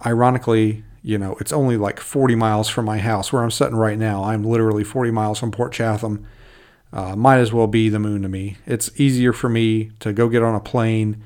Ironically, 0.04 0.84
you 1.02 1.18
know, 1.18 1.36
it's 1.40 1.52
only 1.52 1.76
like 1.76 2.00
40 2.00 2.34
miles 2.34 2.68
from 2.68 2.84
my 2.84 2.98
house 2.98 3.32
where 3.32 3.42
I'm 3.42 3.50
sitting 3.50 3.76
right 3.76 3.98
now. 3.98 4.24
I'm 4.24 4.44
literally 4.44 4.84
40 4.84 5.10
miles 5.10 5.38
from 5.38 5.50
Port 5.50 5.72
Chatham. 5.72 6.26
Uh, 6.92 7.16
might 7.16 7.38
as 7.38 7.52
well 7.52 7.66
be 7.66 7.88
the 7.88 7.98
moon 7.98 8.22
to 8.22 8.28
me. 8.28 8.58
It's 8.66 8.90
easier 9.00 9.32
for 9.32 9.48
me 9.48 9.92
to 10.00 10.12
go 10.12 10.28
get 10.28 10.42
on 10.42 10.54
a 10.54 10.60
plane 10.60 11.22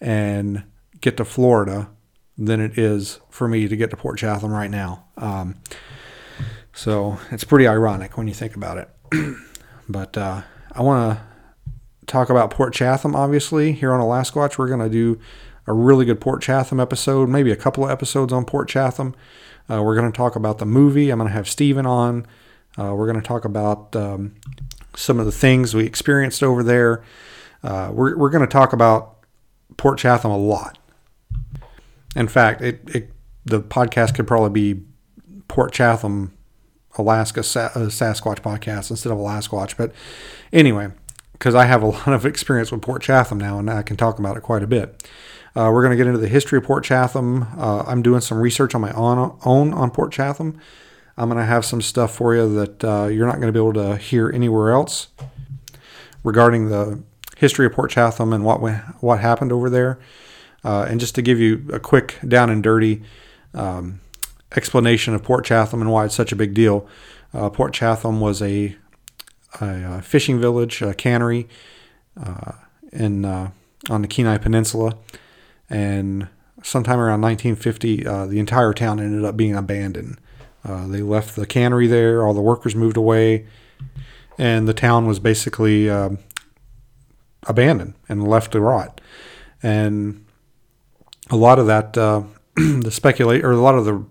and 0.00 0.64
get 1.00 1.16
to 1.18 1.24
Florida 1.24 1.90
than 2.38 2.60
it 2.60 2.78
is 2.78 3.20
for 3.28 3.46
me 3.46 3.68
to 3.68 3.76
get 3.76 3.90
to 3.90 3.96
Port 3.96 4.18
Chatham 4.18 4.50
right 4.50 4.70
now. 4.70 5.04
Um, 5.18 5.56
so 6.72 7.18
it's 7.30 7.44
pretty 7.44 7.68
ironic 7.68 8.16
when 8.16 8.26
you 8.26 8.34
think 8.34 8.56
about 8.56 8.78
it. 8.78 9.36
but 9.88 10.16
uh, 10.16 10.42
I 10.72 10.82
want 10.82 11.18
to 11.18 11.24
talk 12.06 12.30
about 12.30 12.50
Port 12.50 12.72
Chatham, 12.72 13.14
obviously, 13.14 13.72
here 13.72 13.92
on 13.92 14.00
Alasquatch. 14.00 14.56
We're 14.56 14.68
going 14.68 14.80
to 14.80 14.88
do 14.88 15.20
a 15.66 15.72
really 15.72 16.04
good 16.04 16.20
Port 16.20 16.42
Chatham 16.42 16.80
episode, 16.80 17.28
maybe 17.28 17.50
a 17.50 17.56
couple 17.56 17.84
of 17.84 17.90
episodes 17.90 18.32
on 18.32 18.44
Port 18.44 18.68
Chatham. 18.68 19.14
Uh, 19.68 19.82
we're 19.82 19.94
going 19.94 20.10
to 20.10 20.16
talk 20.16 20.36
about 20.36 20.58
the 20.58 20.66
movie. 20.66 21.10
I'm 21.10 21.18
going 21.18 21.28
to 21.28 21.34
have 21.34 21.48
Stephen 21.48 21.86
on. 21.86 22.26
Uh, 22.78 22.94
we're 22.94 23.06
going 23.06 23.20
to 23.20 23.26
talk 23.26 23.44
about 23.44 23.94
um, 23.94 24.34
some 24.96 25.20
of 25.20 25.26
the 25.26 25.32
things 25.32 25.74
we 25.74 25.84
experienced 25.84 26.42
over 26.42 26.62
there. 26.62 27.04
Uh, 27.62 27.90
we're 27.92 28.16
we're 28.16 28.30
going 28.30 28.46
to 28.46 28.50
talk 28.50 28.72
about 28.72 29.18
Port 29.76 29.98
Chatham 29.98 30.30
a 30.30 30.38
lot. 30.38 30.78
In 32.16 32.26
fact, 32.26 32.62
it, 32.62 32.80
it 32.94 33.10
the 33.44 33.60
podcast 33.60 34.14
could 34.14 34.26
probably 34.26 34.50
be 34.50 34.82
Port 35.48 35.72
Chatham, 35.72 36.36
Alaska 36.96 37.42
Sa- 37.42 37.70
uh, 37.74 37.88
Sasquatch 37.88 38.40
podcast 38.40 38.90
instead 38.90 39.12
of 39.12 39.18
Alasquatch. 39.18 39.76
But 39.76 39.92
anyway, 40.52 40.90
because 41.32 41.54
I 41.54 41.66
have 41.66 41.82
a 41.82 41.86
lot 41.88 42.08
of 42.08 42.26
experience 42.26 42.72
with 42.72 42.82
Port 42.82 43.02
Chatham 43.02 43.38
now, 43.38 43.58
and 43.58 43.70
I 43.70 43.82
can 43.82 43.96
talk 43.96 44.18
about 44.18 44.36
it 44.36 44.42
quite 44.42 44.62
a 44.62 44.66
bit. 44.66 45.08
Uh, 45.56 45.68
we're 45.72 45.82
going 45.82 45.90
to 45.90 45.96
get 45.96 46.06
into 46.06 46.20
the 46.20 46.28
history 46.28 46.58
of 46.58 46.64
Port 46.64 46.84
Chatham. 46.84 47.42
Uh, 47.58 47.82
I'm 47.86 48.02
doing 48.02 48.20
some 48.20 48.38
research 48.38 48.74
on 48.74 48.80
my 48.80 48.92
own, 48.92 49.36
own 49.44 49.74
on 49.74 49.90
Port 49.90 50.12
Chatham. 50.12 50.60
I'm 51.16 51.28
going 51.28 51.40
to 51.40 51.44
have 51.44 51.64
some 51.64 51.82
stuff 51.82 52.14
for 52.14 52.36
you 52.36 52.54
that 52.54 52.84
uh, 52.84 53.06
you're 53.06 53.26
not 53.26 53.36
going 53.40 53.48
to 53.48 53.52
be 53.52 53.58
able 53.58 53.72
to 53.74 53.96
hear 53.96 54.30
anywhere 54.30 54.70
else 54.70 55.08
regarding 56.22 56.68
the 56.68 57.02
history 57.36 57.66
of 57.66 57.72
Port 57.72 57.90
Chatham 57.90 58.32
and 58.32 58.44
what 58.44 58.58
what 59.00 59.20
happened 59.20 59.50
over 59.50 59.68
there. 59.68 59.98
Uh, 60.62 60.86
and 60.88 61.00
just 61.00 61.14
to 61.16 61.22
give 61.22 61.40
you 61.40 61.66
a 61.72 61.80
quick 61.80 62.18
down 62.26 62.48
and 62.48 62.62
dirty 62.62 63.02
um, 63.54 64.00
explanation 64.54 65.14
of 65.14 65.22
Port 65.22 65.44
Chatham 65.44 65.80
and 65.80 65.90
why 65.90 66.04
it's 66.04 66.14
such 66.14 66.32
a 66.32 66.36
big 66.36 66.54
deal. 66.54 66.86
Uh, 67.34 67.50
Port 67.50 67.72
Chatham 67.72 68.20
was 68.20 68.40
a, 68.40 68.76
a, 69.60 70.00
fishing 70.02 70.40
village, 70.40 70.80
a 70.80 70.94
cannery 70.94 71.48
uh, 72.22 72.52
in 72.92 73.24
on 73.24 74.02
the 74.02 74.08
Kenai 74.08 74.38
Peninsula 74.38 74.96
and 75.70 76.28
sometime 76.62 76.98
around 76.98 77.20
1950, 77.22 78.06
uh, 78.06 78.26
the 78.26 78.38
entire 78.38 78.72
town 78.72 79.00
ended 79.00 79.24
up 79.24 79.36
being 79.36 79.54
abandoned. 79.54 80.18
Uh, 80.64 80.86
they 80.86 81.00
left 81.00 81.36
the 81.36 81.46
cannery 81.46 81.86
there, 81.86 82.26
all 82.26 82.34
the 82.34 82.40
workers 82.40 82.74
moved 82.74 82.96
away, 82.96 83.46
and 84.36 84.68
the 84.68 84.74
town 84.74 85.06
was 85.06 85.18
basically 85.18 85.88
uh, 85.88 86.10
abandoned 87.44 87.94
and 88.08 88.28
left 88.28 88.52
to 88.52 88.60
rot. 88.60 89.00
And 89.62 90.24
a 91.30 91.36
lot 91.36 91.58
of 91.58 91.66
that, 91.66 91.96
uh, 91.96 92.24
the 92.56 92.90
speculate, 92.90 93.44
or 93.44 93.52
a 93.52 93.60
lot 93.60 93.74
of 93.74 93.84
the 93.84 94.04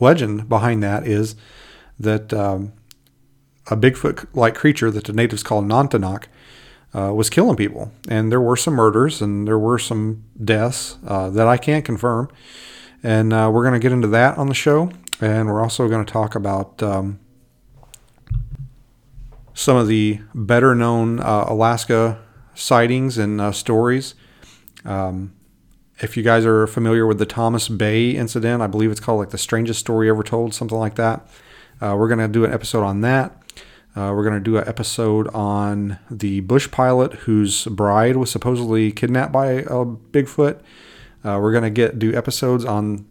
legend 0.00 0.48
behind 0.48 0.82
that 0.82 1.06
is 1.06 1.36
that 1.98 2.32
um, 2.32 2.72
a 3.70 3.76
Bigfoot-like 3.76 4.54
creature 4.54 4.90
that 4.90 5.04
the 5.04 5.12
natives 5.12 5.42
call 5.42 5.62
Nantinaq 5.62 6.24
uh, 6.94 7.12
was 7.12 7.28
killing 7.28 7.56
people. 7.56 7.92
And 8.08 8.30
there 8.30 8.40
were 8.40 8.56
some 8.56 8.74
murders 8.74 9.20
and 9.20 9.46
there 9.46 9.58
were 9.58 9.78
some 9.78 10.24
deaths 10.42 10.98
uh, 11.06 11.30
that 11.30 11.48
I 11.48 11.56
can't 11.56 11.84
confirm. 11.84 12.28
And 13.02 13.32
uh, 13.32 13.50
we're 13.52 13.62
going 13.62 13.74
to 13.74 13.80
get 13.80 13.92
into 13.92 14.08
that 14.08 14.38
on 14.38 14.46
the 14.48 14.54
show. 14.54 14.90
And 15.20 15.48
we're 15.48 15.60
also 15.60 15.88
going 15.88 16.04
to 16.04 16.12
talk 16.12 16.34
about 16.34 16.82
um, 16.82 17.18
some 19.52 19.76
of 19.76 19.88
the 19.88 20.20
better 20.34 20.74
known 20.74 21.20
uh, 21.20 21.46
Alaska 21.48 22.20
sightings 22.54 23.18
and 23.18 23.40
uh, 23.40 23.52
stories. 23.52 24.14
Um, 24.84 25.34
if 26.00 26.16
you 26.16 26.22
guys 26.22 26.44
are 26.44 26.66
familiar 26.66 27.06
with 27.06 27.18
the 27.18 27.26
Thomas 27.26 27.68
Bay 27.68 28.10
incident, 28.10 28.62
I 28.62 28.66
believe 28.66 28.90
it's 28.90 29.00
called 29.00 29.20
like 29.20 29.30
the 29.30 29.38
strangest 29.38 29.80
story 29.80 30.08
ever 30.08 30.22
told, 30.22 30.54
something 30.54 30.78
like 30.78 30.96
that. 30.96 31.26
Uh, 31.80 31.94
we're 31.98 32.08
going 32.08 32.18
to 32.18 32.28
do 32.28 32.44
an 32.44 32.52
episode 32.52 32.82
on 32.82 33.00
that. 33.02 33.43
Uh, 33.96 34.12
we're 34.14 34.24
going 34.24 34.34
to 34.34 34.40
do 34.40 34.56
an 34.56 34.66
episode 34.66 35.28
on 35.28 35.98
the 36.10 36.40
bush 36.40 36.68
pilot 36.70 37.12
whose 37.12 37.64
bride 37.66 38.16
was 38.16 38.30
supposedly 38.30 38.90
kidnapped 38.90 39.32
by 39.32 39.46
a 39.46 39.84
Bigfoot. 39.84 40.60
Uh, 41.24 41.38
we're 41.40 41.52
going 41.52 41.64
to 41.64 41.70
get 41.70 41.98
do 41.98 42.12
episodes 42.14 42.64
on 42.64 43.06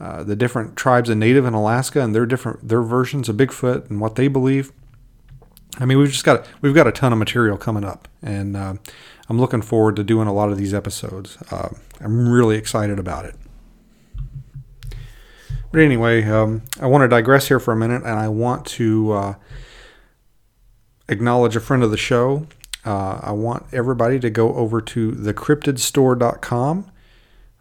uh, 0.00 0.22
the 0.22 0.36
different 0.36 0.76
tribes 0.76 1.08
of 1.08 1.16
native 1.16 1.46
in 1.46 1.54
Alaska 1.54 2.02
and 2.02 2.14
their 2.14 2.26
different 2.26 2.68
their 2.68 2.82
versions 2.82 3.28
of 3.28 3.36
Bigfoot 3.36 3.88
and 3.88 4.00
what 4.00 4.16
they 4.16 4.28
believe. 4.28 4.70
I 5.78 5.86
mean, 5.86 5.98
we've 5.98 6.10
just 6.10 6.24
got 6.24 6.46
we've 6.60 6.74
got 6.74 6.86
a 6.86 6.92
ton 6.92 7.12
of 7.12 7.18
material 7.18 7.56
coming 7.56 7.84
up, 7.84 8.06
and 8.22 8.56
uh, 8.56 8.74
I'm 9.28 9.40
looking 9.40 9.62
forward 9.62 9.96
to 9.96 10.04
doing 10.04 10.28
a 10.28 10.32
lot 10.32 10.50
of 10.50 10.58
these 10.58 10.74
episodes. 10.74 11.38
Uh, 11.50 11.70
I'm 12.00 12.28
really 12.28 12.56
excited 12.56 12.98
about 12.98 13.24
it. 13.24 13.34
But 15.72 15.80
anyway, 15.80 16.22
um, 16.24 16.62
I 16.80 16.86
want 16.86 17.02
to 17.02 17.08
digress 17.08 17.48
here 17.48 17.60
for 17.60 17.72
a 17.72 17.76
minute, 17.76 18.02
and 18.02 18.18
I 18.18 18.28
want 18.28 18.66
to 18.66 19.12
uh, 19.12 19.34
acknowledge 21.08 21.56
a 21.56 21.60
friend 21.60 21.82
of 21.82 21.90
the 21.90 21.96
show. 21.96 22.46
Uh, 22.84 23.20
I 23.22 23.32
want 23.32 23.66
everybody 23.72 24.20
to 24.20 24.30
go 24.30 24.54
over 24.54 24.80
to 24.80 25.12
thecryptidstore.com. 25.12 26.90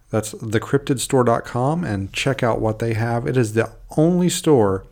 That's 0.09 0.33
thecryptidstore.com 0.33 1.83
and 1.83 2.13
check 2.13 2.43
out 2.43 2.61
what 2.61 2.79
they 2.79 2.93
have. 2.93 3.27
It 3.27 3.35
is 3.35 3.53
the 3.53 3.71
only 3.97 4.29
store 4.29 4.85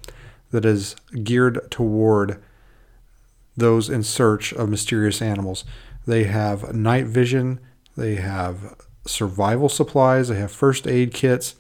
that 0.52 0.66
is 0.66 0.96
geared 1.24 1.70
toward 1.72 2.42
those 3.56 3.90
in 3.90 4.04
search 4.04 4.52
of 4.54 4.70
mysterious 4.70 5.22
animals. 5.22 5.64
They 6.06 6.26
have 6.26 6.74
night 6.74 7.06
vision, 7.06 7.60
they 7.96 8.16
have 8.16 8.76
survival 9.06 9.70
supplies, 9.70 10.28
they 10.28 10.36
have 10.36 10.52
first 10.52 10.88
aid 10.88 11.14
kits, 11.14 11.56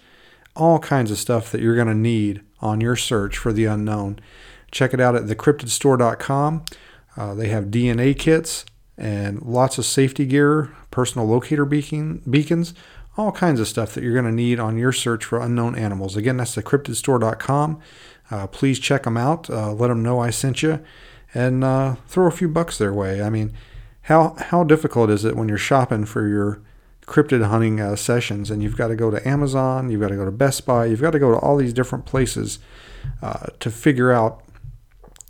all 0.55 0.79
kinds 0.79 1.12
of 1.12 1.17
stuff 1.17 1.51
that 1.51 1.62
you're 1.62 1.75
going 1.75 1.88
to 1.88 1.95
need 1.95 2.41
on 2.60 2.81
your 2.81 2.95
search 2.95 3.38
for 3.38 3.53
the 3.53 3.65
unknown. 3.65 4.19
Check 4.71 4.93
it 4.93 4.99
out 4.99 5.15
at 5.15 5.23
thecryptidstore.com. 5.23 6.65
Uh, 7.17 7.34
they 7.34 7.47
have 7.47 7.65
DNA 7.65 8.17
kits 8.17 8.65
and 8.97 9.41
lots 9.41 9.78
of 9.78 9.86
safety 9.86 10.25
gear, 10.25 10.75
personal 10.91 11.28
locator 11.28 11.65
beacon, 11.65 12.21
beacons, 12.30 12.73
all 13.17 13.32
kinds 13.32 13.60
of 13.60 13.67
stuff 13.67 13.93
that 13.93 14.04
you're 14.04 14.13
going 14.13 14.25
to 14.25 14.32
need 14.32 14.60
on 14.60 14.78
your 14.78 14.91
search 14.91 15.23
for 15.23 15.39
unknown 15.39 15.75
animals. 15.75 16.15
Again, 16.15 16.38
that's 16.38 16.56
thecryptidstore.com. 16.56 17.80
Uh, 18.32 18.47
please 18.47 18.80
check 18.80 19.04
them 19.04 19.17
out. 19.17 19.49
Uh, 19.49 19.71
let 19.71 19.88
them 19.88 20.04
know 20.04 20.19
I 20.19 20.30
sent 20.30 20.63
you 20.63 20.84
and 21.34 21.63
uh, 21.63 21.95
throw 22.08 22.28
a 22.28 22.32
few 22.32 22.47
bucks 22.47 22.78
their 22.78 22.93
way. 22.93 23.21
I 23.21 23.30
mean, 23.30 23.54
how, 24.04 24.36
how 24.38 24.63
difficult 24.63 25.10
is 25.10 25.25
it 25.25 25.36
when 25.36 25.47
you're 25.47 25.58
shopping 25.58 26.06
for 26.06 26.28
your 26.28 26.62
cryptid 27.06 27.45
hunting 27.45 27.80
uh, 27.80 27.95
sessions 27.95 28.49
and 28.49 28.63
you've 28.63 28.78
got 28.78 28.88
to 28.88 28.95
go 28.95 29.12
to 29.12 29.25
Amazon, 29.28 29.89
you've 29.89 30.01
got 30.01 30.10
to 30.10 30.15
go 30.15 30.25
to 30.25 30.32
Best 30.32 30.65
Buy, 30.65 30.86
you've 30.86 31.01
got 31.01 31.12
to 31.12 31.19
go 31.19 31.32
to 31.32 31.38
all 31.38 31.58
these 31.58 31.73
different 31.73 32.06
places 32.06 32.60
uh, 33.21 33.47
to 33.60 33.69
figure 33.69 34.12
out 34.12 34.43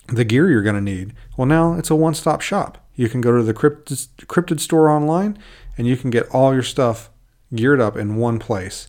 the 0.07 0.25
gear 0.25 0.49
you're 0.49 0.61
going 0.61 0.75
to 0.75 0.81
need. 0.81 1.13
Well, 1.37 1.47
now 1.47 1.73
it's 1.73 1.89
a 1.89 1.95
one 1.95 2.13
stop 2.13 2.41
shop. 2.41 2.77
You 2.95 3.09
can 3.09 3.21
go 3.21 3.35
to 3.35 3.43
the 3.43 3.53
cryptid, 3.53 4.07
cryptid 4.25 4.59
store 4.59 4.89
online 4.89 5.37
and 5.77 5.87
you 5.87 5.97
can 5.97 6.09
get 6.09 6.29
all 6.29 6.53
your 6.53 6.63
stuff 6.63 7.09
geared 7.53 7.81
up 7.81 7.97
in 7.97 8.15
one 8.15 8.39
place. 8.39 8.87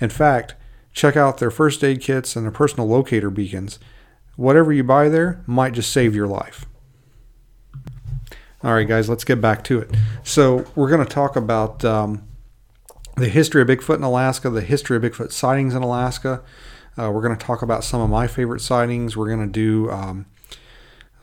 In 0.00 0.10
fact, 0.10 0.54
check 0.92 1.16
out 1.16 1.38
their 1.38 1.50
first 1.50 1.82
aid 1.84 2.00
kits 2.00 2.36
and 2.36 2.44
their 2.44 2.52
personal 2.52 2.88
locator 2.88 3.30
beacons. 3.30 3.78
Whatever 4.36 4.72
you 4.72 4.82
buy 4.82 5.08
there 5.08 5.42
might 5.46 5.74
just 5.74 5.92
save 5.92 6.14
your 6.14 6.26
life. 6.26 6.66
All 8.62 8.72
right, 8.72 8.88
guys, 8.88 9.08
let's 9.08 9.24
get 9.24 9.40
back 9.40 9.62
to 9.64 9.78
it. 9.78 9.90
So, 10.22 10.64
we're 10.74 10.88
going 10.88 11.06
to 11.06 11.12
talk 11.12 11.36
about 11.36 11.84
um, 11.84 12.26
the 13.16 13.28
history 13.28 13.60
of 13.60 13.68
Bigfoot 13.68 13.96
in 13.96 14.02
Alaska, 14.02 14.48
the 14.48 14.62
history 14.62 14.96
of 14.96 15.02
Bigfoot 15.02 15.32
sightings 15.32 15.74
in 15.74 15.82
Alaska. 15.82 16.42
Uh, 16.96 17.10
we're 17.12 17.20
going 17.20 17.36
to 17.36 17.44
talk 17.44 17.60
about 17.60 17.84
some 17.84 18.00
of 18.00 18.08
my 18.08 18.26
favorite 18.26 18.60
sightings. 18.60 19.16
We're 19.16 19.28
going 19.28 19.46
to 19.46 19.52
do 19.52 19.90
um, 19.90 20.26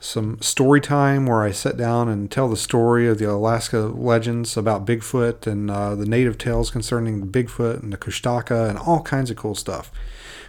some 0.02 0.40
story 0.42 0.80
time 0.80 1.26
where 1.26 1.42
I 1.42 1.52
sit 1.52 1.76
down 1.76 2.08
and 2.08 2.28
tell 2.28 2.48
the 2.48 2.56
story 2.56 3.06
of 3.06 3.18
the 3.18 3.30
Alaska 3.30 3.78
legends 3.78 4.56
about 4.56 4.84
Bigfoot 4.84 5.46
and 5.46 5.70
uh, 5.70 5.94
the 5.94 6.06
native 6.06 6.38
tales 6.38 6.70
concerning 6.70 7.26
Bigfoot 7.28 7.82
and 7.82 7.92
the 7.92 7.96
Kushtaka 7.96 8.68
and 8.68 8.78
all 8.78 9.00
kinds 9.02 9.30
of 9.30 9.36
cool 9.36 9.54
stuff. 9.54 9.92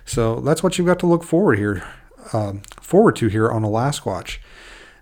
So 0.05 0.39
that's 0.41 0.63
what 0.63 0.77
you've 0.77 0.87
got 0.87 0.99
to 0.99 1.05
look 1.05 1.23
forward 1.23 1.59
here, 1.59 1.87
uh, 2.33 2.53
forward 2.81 3.15
to 3.17 3.27
here 3.27 3.51
on 3.51 3.61
Alasquatch. 3.61 4.39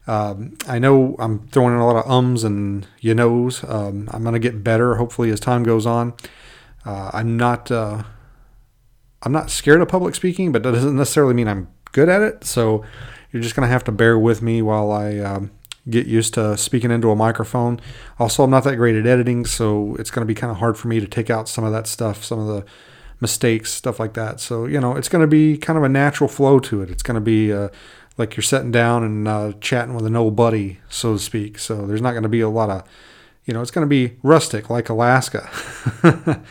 Um, 0.05 0.57
I 0.67 0.79
know 0.79 1.15
I'm 1.17 1.47
throwing 1.47 1.73
in 1.73 1.79
a 1.79 1.85
lot 1.85 2.03
of 2.03 2.11
ums 2.11 2.43
and 2.43 2.85
you 2.99 3.15
knows. 3.15 3.63
Um, 3.63 4.09
I'm 4.11 4.23
going 4.23 4.33
to 4.33 4.39
get 4.39 4.63
better, 4.63 4.95
hopefully, 4.95 5.31
as 5.31 5.39
time 5.39 5.63
goes 5.63 5.85
on. 5.85 6.13
Uh, 6.85 7.11
I'm 7.13 7.37
not. 7.37 7.71
Uh, 7.71 8.03
I'm 9.23 9.31
not 9.31 9.51
scared 9.51 9.81
of 9.81 9.87
public 9.87 10.15
speaking, 10.15 10.51
but 10.51 10.63
that 10.63 10.71
doesn't 10.71 10.97
necessarily 10.97 11.35
mean 11.35 11.47
I'm 11.47 11.67
good 11.91 12.09
at 12.09 12.21
it. 12.21 12.43
So 12.43 12.83
you're 13.31 13.41
just 13.41 13.55
going 13.55 13.67
to 13.67 13.71
have 13.71 13.83
to 13.85 13.91
bear 13.91 14.17
with 14.19 14.41
me 14.41 14.61
while 14.61 14.91
I 14.91 15.17
um, 15.19 15.51
get 15.89 16.07
used 16.07 16.33
to 16.35 16.57
speaking 16.57 16.91
into 16.91 17.11
a 17.11 17.15
microphone. 17.15 17.79
Also, 18.19 18.43
I'm 18.43 18.49
not 18.49 18.63
that 18.65 18.75
great 18.75 18.95
at 18.95 19.07
editing, 19.07 19.45
so 19.45 19.95
it's 19.97 20.11
going 20.11 20.25
to 20.25 20.27
be 20.27 20.35
kind 20.35 20.51
of 20.51 20.57
hard 20.57 20.77
for 20.77 20.87
me 20.87 20.99
to 20.99 21.07
take 21.07 21.29
out 21.29 21.49
some 21.49 21.63
of 21.63 21.71
that 21.71 21.87
stuff, 21.87 22.23
some 22.23 22.39
of 22.39 22.47
the 22.47 22.65
mistakes, 23.19 23.71
stuff 23.71 23.99
like 23.99 24.13
that. 24.13 24.39
So, 24.39 24.65
you 24.65 24.79
know, 24.79 24.95
it's 24.95 25.09
going 25.09 25.21
to 25.21 25.27
be 25.27 25.57
kind 25.57 25.77
of 25.77 25.83
a 25.83 25.89
natural 25.89 26.27
flow 26.27 26.59
to 26.59 26.81
it. 26.81 26.89
It's 26.89 27.03
going 27.03 27.15
to 27.15 27.21
be 27.21 27.53
uh, 27.53 27.69
like 28.17 28.35
you're 28.35 28.43
sitting 28.43 28.71
down 28.71 29.03
and 29.03 29.27
uh, 29.27 29.53
chatting 29.61 29.95
with 29.95 30.05
an 30.05 30.15
old 30.15 30.35
buddy, 30.35 30.79
so 30.89 31.13
to 31.13 31.19
speak. 31.19 31.57
So, 31.57 31.85
there's 31.87 32.01
not 32.01 32.11
going 32.11 32.23
to 32.23 32.29
be 32.29 32.41
a 32.41 32.49
lot 32.49 32.69
of, 32.69 32.83
you 33.45 33.53
know, 33.53 33.61
it's 33.61 33.71
going 33.71 33.85
to 33.85 33.89
be 33.89 34.17
rustic 34.23 34.69
like 34.69 34.89
Alaska. 34.89 35.49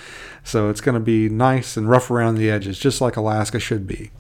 so, 0.45 0.71
it's 0.71 0.81
going 0.81 0.95
to 0.95 1.01
be 1.01 1.29
nice 1.29 1.77
and 1.77 1.89
rough 1.89 2.11
around 2.11 2.37
the 2.37 2.51
edges, 2.51 2.79
just 2.79 3.01
like 3.01 3.17
Alaska 3.17 3.61
should 3.61 3.87
be. 3.87 4.11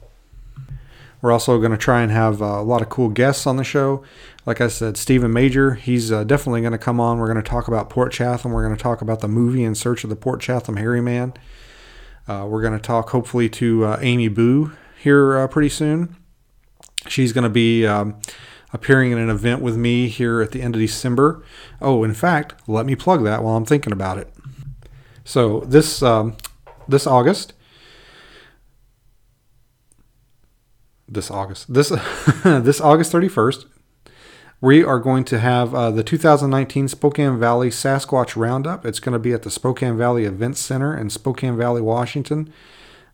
We're 1.22 1.32
also 1.32 1.58
going 1.58 1.72
to 1.72 1.76
try 1.76 2.02
and 2.02 2.10
have 2.10 2.40
uh, 2.40 2.44
a 2.44 2.62
lot 2.62 2.82
of 2.82 2.88
cool 2.88 3.08
guests 3.08 3.46
on 3.46 3.56
the 3.56 3.64
show. 3.64 4.02
Like 4.46 4.60
I 4.60 4.68
said, 4.68 4.96
Stephen 4.96 5.32
Major, 5.32 5.74
he's 5.74 6.10
uh, 6.10 6.24
definitely 6.24 6.62
going 6.62 6.72
to 6.72 6.78
come 6.78 6.98
on. 6.98 7.18
We're 7.18 7.32
going 7.32 7.42
to 7.42 7.48
talk 7.48 7.68
about 7.68 7.90
Port 7.90 8.12
Chatham. 8.12 8.52
We're 8.52 8.64
going 8.64 8.76
to 8.76 8.82
talk 8.82 9.02
about 9.02 9.20
the 9.20 9.28
movie 9.28 9.64
In 9.64 9.74
Search 9.74 10.02
of 10.02 10.10
the 10.10 10.16
Port 10.16 10.40
Chatham 10.40 10.76
Hairy 10.76 11.02
Man. 11.02 11.34
Uh, 12.26 12.46
we're 12.48 12.62
going 12.62 12.72
to 12.72 12.78
talk 12.78 13.10
hopefully 13.10 13.48
to 13.50 13.84
uh, 13.84 13.98
Amy 14.00 14.28
Bue 14.28 14.72
here 14.98 15.36
uh, 15.36 15.48
pretty 15.48 15.68
soon. 15.68 16.16
She's 17.06 17.32
going 17.32 17.44
to 17.44 17.50
be 17.50 17.86
um, 17.86 18.20
appearing 18.72 19.12
in 19.12 19.18
an 19.18 19.30
event 19.30 19.60
with 19.60 19.76
me 19.76 20.08
here 20.08 20.40
at 20.40 20.52
the 20.52 20.62
end 20.62 20.74
of 20.74 20.80
December. 20.80 21.42
Oh, 21.80 22.04
in 22.04 22.14
fact, 22.14 22.54
let 22.66 22.86
me 22.86 22.94
plug 22.94 23.24
that 23.24 23.42
while 23.42 23.56
I'm 23.56 23.64
thinking 23.64 23.92
about 23.92 24.18
it. 24.18 24.32
So 25.24 25.60
this 25.60 26.02
um, 26.02 26.36
this 26.88 27.06
August, 27.06 27.52
this 31.10 31.30
August. 31.30 31.72
This 31.72 31.88
this 32.44 32.80
August 32.80 33.12
31st, 33.12 33.66
we 34.60 34.84
are 34.84 34.98
going 34.98 35.24
to 35.24 35.40
have 35.40 35.74
uh, 35.74 35.90
the 35.90 36.04
2019 36.04 36.88
Spokane 36.88 37.38
Valley 37.38 37.70
Sasquatch 37.70 38.36
Roundup. 38.36 38.86
It's 38.86 39.00
going 39.00 39.12
to 39.12 39.18
be 39.18 39.32
at 39.32 39.42
the 39.42 39.50
Spokane 39.50 39.98
Valley 39.98 40.24
Events 40.24 40.60
Center 40.60 40.96
in 40.96 41.10
Spokane 41.10 41.56
Valley, 41.56 41.80
Washington. 41.80 42.52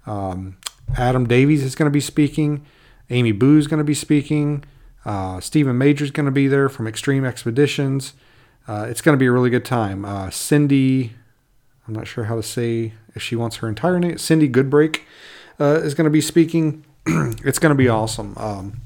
Um, 0.07 0.59
Adam 0.97 1.27
Davies 1.27 1.65
is 1.65 1.75
going 1.75 1.91
to 1.91 1.95
be 1.95 2.01
speaking. 2.01 2.65
Amy 3.11 3.33
Bue 3.33 3.59
is 3.59 3.67
going 3.67 3.79
to 3.79 3.85
be 3.85 3.95
speaking. 3.95 4.65
Uh, 5.05 5.41
Stephen 5.41 5.79
Major 5.79 6.05
is 6.05 6.11
going 6.11 6.27
to 6.27 6.33
be 6.33 6.49
there 6.49 6.69
from 6.69 6.87
Extreme 6.87 7.25
Expeditions. 7.25 8.15
Uh, 8.67 8.87
it's 8.89 9.01
going 9.01 9.17
to 9.17 9.19
be 9.19 9.27
a 9.27 9.33
really 9.33 9.51
good 9.51 9.65
time. 9.65 10.05
Uh, 10.05 10.29
Cindy, 10.31 11.13
I'm 11.87 11.95
not 11.95 12.09
sure 12.09 12.25
how 12.25 12.35
to 12.35 12.43
say 12.43 12.95
if 13.15 13.23
she 13.23 13.37
wants 13.37 13.57
her 13.57 13.69
entire 13.69 14.01
name. 14.01 14.19
Cindy 14.19 14.49
Goodbreak 14.49 15.03
uh, 15.61 15.81
is 15.85 15.95
going 15.95 16.07
to 16.07 16.11
be 16.11 16.21
speaking. 16.21 16.85
it's 17.45 17.61
going 17.61 17.71
to 17.71 17.77
be 17.77 17.89
awesome. 17.89 18.37
Um, 18.37 18.81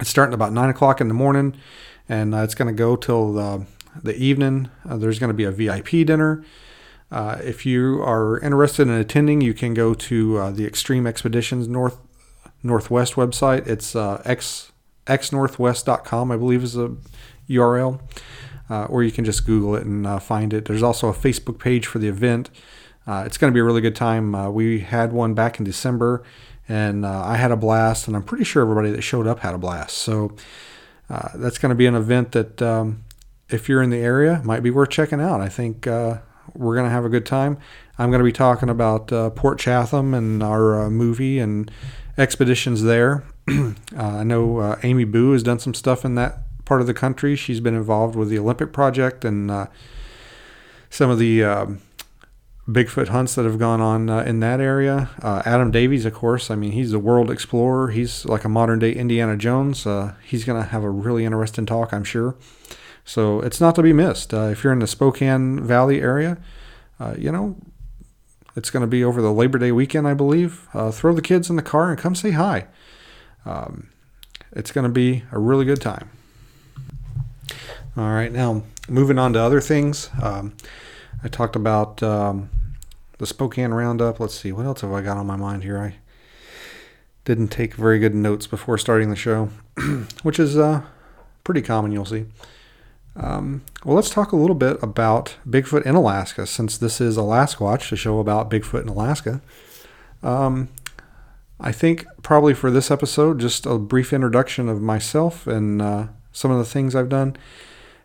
it's 0.00 0.10
starting 0.10 0.34
about 0.34 0.52
nine 0.52 0.68
o'clock 0.68 1.00
in 1.00 1.06
the 1.06 1.14
morning, 1.14 1.56
and 2.08 2.34
uh, 2.34 2.38
it's 2.38 2.56
going 2.56 2.66
to 2.66 2.76
go 2.76 2.96
till 2.96 3.32
the, 3.32 3.66
the 4.02 4.16
evening. 4.16 4.68
Uh, 4.88 4.96
there's 4.96 5.20
going 5.20 5.28
to 5.28 5.34
be 5.34 5.44
a 5.44 5.52
VIP 5.52 6.04
dinner. 6.04 6.44
Uh, 7.12 7.38
if 7.44 7.64
you 7.64 8.02
are 8.02 8.40
interested 8.40 8.88
in 8.88 8.94
attending, 8.94 9.40
you 9.40 9.54
can 9.54 9.74
go 9.74 9.94
to 9.94 10.38
uh, 10.38 10.50
the 10.50 10.66
Extreme 10.66 11.06
Expeditions 11.06 11.68
North 11.68 11.98
Northwest 12.64 13.14
website. 13.14 13.66
It's 13.68 13.94
uh, 13.94 14.22
x 14.24 14.72
xnorthwest.com, 15.06 16.32
I 16.32 16.36
believe, 16.36 16.64
is 16.64 16.76
a 16.76 16.96
URL. 17.48 18.00
Uh, 18.70 18.86
or 18.86 19.04
you 19.04 19.12
can 19.12 19.24
just 19.24 19.44
Google 19.46 19.76
it 19.76 19.84
and 19.84 20.22
find 20.22 20.52
it. 20.54 20.64
There's 20.64 20.82
also 20.82 21.08
a 21.08 21.12
Facebook 21.12 21.58
page 21.58 21.86
for 21.86 21.98
the 21.98 22.08
event. 22.08 22.50
It's 23.06 23.36
going 23.36 23.52
to 23.52 23.54
be 23.54 23.60
a 23.60 23.64
really 23.64 23.80
good 23.82 23.96
time. 23.96 24.54
We 24.54 24.80
had 24.80 25.12
one 25.12 25.34
back 25.34 25.58
in 25.58 25.64
December, 25.64 26.22
and 26.72 27.04
uh, 27.04 27.22
I 27.22 27.36
had 27.36 27.52
a 27.52 27.56
blast, 27.56 28.08
and 28.08 28.16
I'm 28.16 28.22
pretty 28.22 28.44
sure 28.44 28.62
everybody 28.62 28.90
that 28.92 29.02
showed 29.02 29.26
up 29.26 29.40
had 29.40 29.54
a 29.54 29.58
blast. 29.58 29.98
So 29.98 30.34
uh, 31.10 31.28
that's 31.34 31.58
going 31.58 31.68
to 31.68 31.76
be 31.76 31.84
an 31.84 31.94
event 31.94 32.32
that 32.32 32.62
um, 32.62 33.04
if 33.50 33.68
you're 33.68 33.82
in 33.82 33.90
the 33.90 33.98
area, 33.98 34.40
might 34.42 34.62
be 34.62 34.70
worth 34.70 34.88
checking 34.88 35.20
out. 35.20 35.42
I 35.42 35.50
think 35.50 35.86
uh, 35.86 36.20
we're 36.54 36.74
going 36.74 36.86
to 36.86 36.90
have 36.90 37.04
a 37.04 37.10
good 37.10 37.26
time. 37.26 37.58
I'm 37.98 38.08
going 38.08 38.20
to 38.20 38.24
be 38.24 38.32
talking 38.32 38.70
about 38.70 39.12
uh, 39.12 39.28
Port 39.28 39.58
Chatham 39.58 40.14
and 40.14 40.42
our 40.42 40.86
uh, 40.86 40.90
movie 40.90 41.38
and 41.38 41.70
expeditions 42.16 42.82
there. 42.82 43.24
Uh, 43.94 44.20
I 44.20 44.24
know 44.24 44.78
Amy 44.82 45.04
Bue 45.04 45.32
has 45.32 45.42
done 45.42 45.58
some 45.58 45.74
stuff 45.74 46.02
in 46.02 46.14
that 46.14 46.38
part 46.64 46.80
of 46.80 46.86
the 46.86 46.94
country. 46.94 47.36
She's 47.36 47.60
been 47.60 47.74
involved 47.74 48.16
with 48.16 48.30
the 48.30 48.38
Olympic 48.38 48.72
Project 48.72 49.22
and 49.22 49.68
some 50.88 51.10
of 51.10 51.18
the 51.18 51.44
um, 51.44 51.82
Bigfoot 52.68 53.08
hunts 53.08 53.34
that 53.34 53.44
have 53.44 53.58
gone 53.58 53.80
on 53.80 54.08
uh, 54.08 54.20
in 54.20 54.38
that 54.40 54.60
area. 54.60 55.10
Uh, 55.20 55.42
Adam 55.44 55.72
Davies, 55.72 56.04
of 56.04 56.14
course, 56.14 56.50
I 56.50 56.54
mean, 56.54 56.72
he's 56.72 56.92
a 56.92 56.98
world 56.98 57.30
explorer. 57.30 57.90
He's 57.90 58.24
like 58.24 58.44
a 58.44 58.48
modern 58.48 58.78
day 58.78 58.92
Indiana 58.92 59.36
Jones. 59.36 59.84
Uh, 59.84 60.14
he's 60.24 60.44
going 60.44 60.62
to 60.62 60.68
have 60.68 60.84
a 60.84 60.90
really 60.90 61.24
interesting 61.24 61.66
talk, 61.66 61.92
I'm 61.92 62.04
sure. 62.04 62.36
So 63.04 63.40
it's 63.40 63.60
not 63.60 63.74
to 63.74 63.82
be 63.82 63.92
missed. 63.92 64.32
Uh, 64.32 64.48
if 64.48 64.62
you're 64.62 64.72
in 64.72 64.78
the 64.78 64.86
Spokane 64.86 65.60
Valley 65.60 66.00
area, 66.00 66.38
uh, 67.00 67.14
you 67.18 67.32
know, 67.32 67.56
it's 68.54 68.70
going 68.70 68.82
to 68.82 68.86
be 68.86 69.02
over 69.02 69.20
the 69.20 69.32
Labor 69.32 69.58
Day 69.58 69.72
weekend, 69.72 70.06
I 70.06 70.14
believe. 70.14 70.68
Uh, 70.72 70.92
throw 70.92 71.12
the 71.14 71.22
kids 71.22 71.50
in 71.50 71.56
the 71.56 71.62
car 71.62 71.90
and 71.90 71.98
come 71.98 72.14
say 72.14 72.30
hi. 72.30 72.68
Um, 73.44 73.88
it's 74.52 74.70
going 74.70 74.84
to 74.84 74.92
be 74.92 75.24
a 75.32 75.38
really 75.38 75.64
good 75.64 75.80
time. 75.80 76.10
All 77.96 78.10
right, 78.10 78.30
now 78.30 78.62
moving 78.88 79.18
on 79.18 79.32
to 79.32 79.40
other 79.40 79.60
things. 79.60 80.10
Um, 80.22 80.54
I 81.24 81.28
talked 81.28 81.56
about 81.56 82.02
um, 82.02 82.50
the 83.18 83.26
Spokane 83.26 83.70
Roundup. 83.70 84.18
Let's 84.18 84.34
see, 84.34 84.52
what 84.52 84.66
else 84.66 84.80
have 84.80 84.92
I 84.92 85.02
got 85.02 85.16
on 85.16 85.26
my 85.26 85.36
mind 85.36 85.62
here? 85.62 85.78
I 85.78 85.94
didn't 87.24 87.48
take 87.48 87.74
very 87.74 87.98
good 87.98 88.14
notes 88.14 88.46
before 88.46 88.76
starting 88.78 89.10
the 89.10 89.16
show, 89.16 89.50
which 90.22 90.40
is 90.40 90.58
uh, 90.58 90.82
pretty 91.44 91.62
common, 91.62 91.92
you'll 91.92 92.04
see. 92.04 92.26
Um, 93.14 93.62
well, 93.84 93.94
let's 93.94 94.10
talk 94.10 94.32
a 94.32 94.36
little 94.36 94.56
bit 94.56 94.82
about 94.82 95.36
Bigfoot 95.48 95.84
in 95.84 95.94
Alaska, 95.94 96.46
since 96.46 96.78
this 96.78 97.00
is 97.00 97.16
Alasquatch, 97.16 97.92
a 97.92 97.96
show 97.96 98.18
about 98.18 98.50
Bigfoot 98.50 98.82
in 98.82 98.88
Alaska. 98.88 99.40
Um, 100.22 100.68
I 101.60 101.72
think 101.72 102.06
probably 102.22 102.54
for 102.54 102.70
this 102.70 102.90
episode, 102.90 103.38
just 103.38 103.66
a 103.66 103.78
brief 103.78 104.12
introduction 104.12 104.68
of 104.68 104.80
myself 104.80 105.46
and 105.46 105.80
uh, 105.80 106.06
some 106.32 106.50
of 106.50 106.58
the 106.58 106.64
things 106.64 106.96
I've 106.96 107.08
done, 107.08 107.36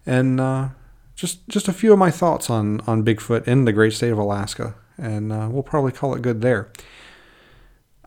and 0.05 0.39
uh, 0.39 0.69
just 1.17 1.45
just 1.49 1.67
a 1.67 1.73
few 1.73 1.91
of 1.91 1.99
my 1.99 2.11
thoughts 2.11 2.49
on 2.49 2.79
on 2.81 3.03
Bigfoot 3.03 3.45
in 3.47 3.65
the 3.65 3.73
great 3.73 3.91
state 3.91 4.11
of 4.11 4.19
Alaska, 4.19 4.75
and 4.97 5.33
uh, 5.33 5.49
we'll 5.51 5.63
probably 5.63 5.91
call 5.91 6.15
it 6.15 6.21
good 6.21 6.41
there. 6.41 6.71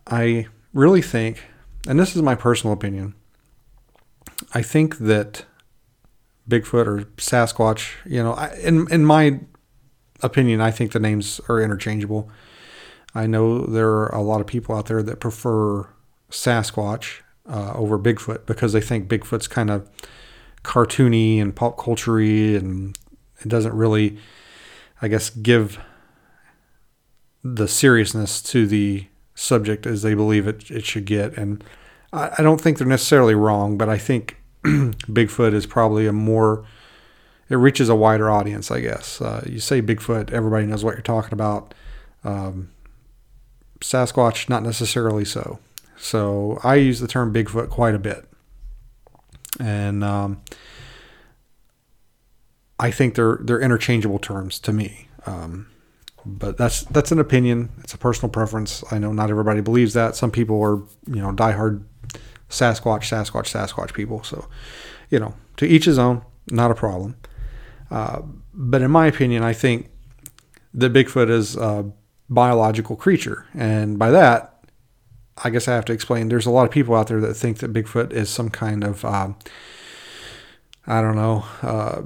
I 0.06 0.46
really 0.72 1.02
think, 1.02 1.44
and 1.86 1.98
this 1.98 2.16
is 2.16 2.22
my 2.22 2.36
personal 2.36 2.72
opinion, 2.72 3.14
I 4.54 4.62
think 4.62 4.98
that 4.98 5.44
Bigfoot 6.48 6.86
or 6.86 7.02
Sasquatch. 7.16 7.94
You 8.06 8.22
know, 8.22 8.32
I, 8.32 8.54
in 8.62 8.90
in 8.92 9.04
my 9.04 9.40
opinion, 10.22 10.60
I 10.60 10.70
think 10.70 10.92
the 10.92 11.00
names 11.00 11.40
are 11.48 11.60
interchangeable. 11.60 12.30
I 13.12 13.26
know 13.26 13.66
there 13.66 13.90
are 13.90 14.14
a 14.14 14.22
lot 14.22 14.40
of 14.40 14.46
people 14.46 14.76
out 14.76 14.86
there 14.86 15.02
that 15.02 15.18
prefer 15.18 15.88
Sasquatch 16.30 17.22
uh, 17.48 17.72
over 17.74 17.98
Bigfoot 17.98 18.46
because 18.46 18.72
they 18.72 18.80
think 18.80 19.08
Bigfoot's 19.08 19.48
kind 19.48 19.68
of 19.68 19.90
cartoony 20.62 21.40
and 21.40 21.56
pop 21.56 21.76
culture 21.76 22.18
and 22.18 22.96
it 23.40 23.48
doesn't 23.48 23.74
really, 23.74 24.18
I 25.00 25.08
guess, 25.08 25.30
give 25.30 25.78
the 27.42 27.68
seriousness 27.68 28.42
to 28.42 28.66
the 28.66 29.06
subject 29.34 29.86
as 29.86 30.02
they 30.02 30.14
believe 30.14 30.46
it, 30.46 30.70
it 30.70 30.84
should 30.84 31.06
get. 31.06 31.36
And 31.36 31.64
I, 32.12 32.30
I 32.38 32.42
don't 32.42 32.60
think 32.60 32.78
they're 32.78 32.86
necessarily 32.86 33.34
wrong, 33.34 33.78
but 33.78 33.88
I 33.88 33.98
think 33.98 34.36
Bigfoot 34.64 35.54
is 35.54 35.66
probably 35.66 36.06
a 36.06 36.12
more 36.12 36.64
it 37.50 37.56
reaches 37.56 37.88
a 37.88 37.96
wider 37.96 38.30
audience, 38.30 38.70
I 38.70 38.80
guess. 38.80 39.20
Uh, 39.20 39.44
you 39.44 39.58
say 39.58 39.82
Bigfoot, 39.82 40.30
everybody 40.30 40.66
knows 40.66 40.84
what 40.84 40.94
you're 40.94 41.02
talking 41.02 41.32
about. 41.32 41.74
Um, 42.22 42.70
Sasquatch, 43.80 44.48
not 44.48 44.62
necessarily 44.62 45.24
so. 45.24 45.58
So 45.98 46.60
I 46.62 46.76
use 46.76 47.00
the 47.00 47.08
term 47.08 47.34
Bigfoot 47.34 47.68
quite 47.68 47.94
a 47.94 47.98
bit, 47.98 48.24
and 49.58 50.04
um, 50.04 50.40
I 52.80 52.90
think 52.90 53.14
they're 53.14 53.38
they're 53.42 53.60
interchangeable 53.60 54.18
terms 54.18 54.58
to 54.60 54.72
me. 54.72 55.08
Um, 55.26 55.68
but 56.26 56.56
that's 56.56 56.82
that's 56.84 57.12
an 57.12 57.18
opinion. 57.18 57.70
It's 57.84 57.94
a 57.94 57.98
personal 57.98 58.30
preference. 58.30 58.82
I 58.90 58.98
know 58.98 59.12
not 59.12 59.30
everybody 59.30 59.60
believes 59.60 59.94
that. 59.94 60.16
Some 60.16 60.30
people 60.30 60.60
are 60.62 60.76
you 61.06 61.22
know 61.22 61.32
diehard 61.32 61.84
Sasquatch, 62.50 63.02
Sasquatch, 63.02 63.48
Sasquatch 63.48 63.94
people. 63.94 64.22
So, 64.24 64.48
you 65.08 65.18
know, 65.18 65.34
to 65.56 65.66
each 65.66 65.84
his 65.84 65.98
own, 65.98 66.22
not 66.50 66.70
a 66.70 66.74
problem. 66.74 67.16
Uh, 67.90 68.22
but 68.52 68.82
in 68.82 68.90
my 68.90 69.06
opinion, 69.06 69.42
I 69.42 69.52
think 69.52 69.88
that 70.74 70.92
Bigfoot 70.92 71.30
is 71.30 71.56
a 71.56 71.90
biological 72.28 72.96
creature. 72.96 73.46
And 73.54 73.98
by 73.98 74.10
that, 74.10 74.64
I 75.42 75.50
guess 75.50 75.68
I 75.68 75.74
have 75.74 75.84
to 75.86 75.92
explain 75.92 76.28
there's 76.28 76.46
a 76.46 76.50
lot 76.50 76.64
of 76.64 76.70
people 76.70 76.94
out 76.94 77.06
there 77.06 77.20
that 77.20 77.34
think 77.34 77.58
that 77.58 77.72
Bigfoot 77.72 78.12
is 78.12 78.28
some 78.28 78.50
kind 78.50 78.84
of, 78.84 79.04
uh, 79.04 79.32
I 80.86 81.00
don't 81.00 81.16
know, 81.16 81.44
uh, 81.62 82.02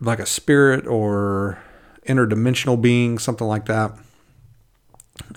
like 0.00 0.18
a 0.18 0.26
spirit 0.26 0.86
or 0.86 1.58
interdimensional 2.06 2.80
being, 2.80 3.18
something 3.18 3.46
like 3.46 3.66
that. 3.66 3.92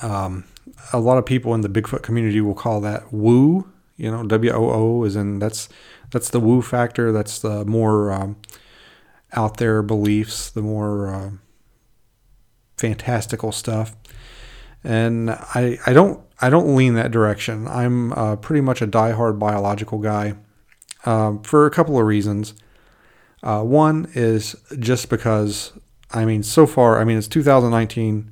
Um, 0.02 0.46
a 0.94 1.00
lot 1.00 1.18
of 1.18 1.26
people 1.26 1.54
in 1.56 1.62
the 1.62 1.70
Bigfoot 1.70 2.04
community 2.04 2.42
will 2.42 2.54
call 2.54 2.82
that 2.82 3.12
woo, 3.12 3.68
you 3.98 4.12
know, 4.12 4.24
W 4.24 4.52
O 4.52 4.72
O 4.72 5.04
is 5.04 5.16
in 5.16 5.40
that's 5.40 5.70
that's 6.12 6.30
the 6.30 6.40
woo 6.40 6.62
factor. 6.62 7.12
That's 7.12 7.40
the 7.40 7.66
more 7.66 8.12
um, 8.12 8.36
out 9.34 9.58
there 9.58 9.82
beliefs, 9.82 10.50
the 10.50 10.62
more 10.62 11.14
uh, 11.14 11.32
fantastical 12.78 13.52
stuff. 13.52 13.96
And 14.84 15.32
I 15.32 15.78
I 15.86 15.94
don't 15.94 16.22
I 16.42 16.50
don't 16.50 16.76
lean 16.76 16.96
that 16.96 17.12
direction. 17.12 17.68
I'm 17.68 18.14
uh, 18.14 18.36
pretty 18.36 18.62
much 18.62 18.82
a 18.82 18.88
diehard 18.88 19.40
biological 19.40 20.00
guy 20.00 20.34
uh, 21.06 21.38
for 21.44 21.66
a 21.66 21.72
couple 21.72 22.00
of 22.00 22.06
reasons. 22.06 22.54
Uh, 23.44 23.64
one 23.64 24.08
is 24.14 24.56
just 24.80 25.10
because 25.10 25.74
I 26.14 26.26
mean, 26.26 26.44
so 26.44 26.68
far, 26.68 27.00
I 27.00 27.04
mean, 27.04 27.18
it's 27.18 27.28
2019, 27.28 28.32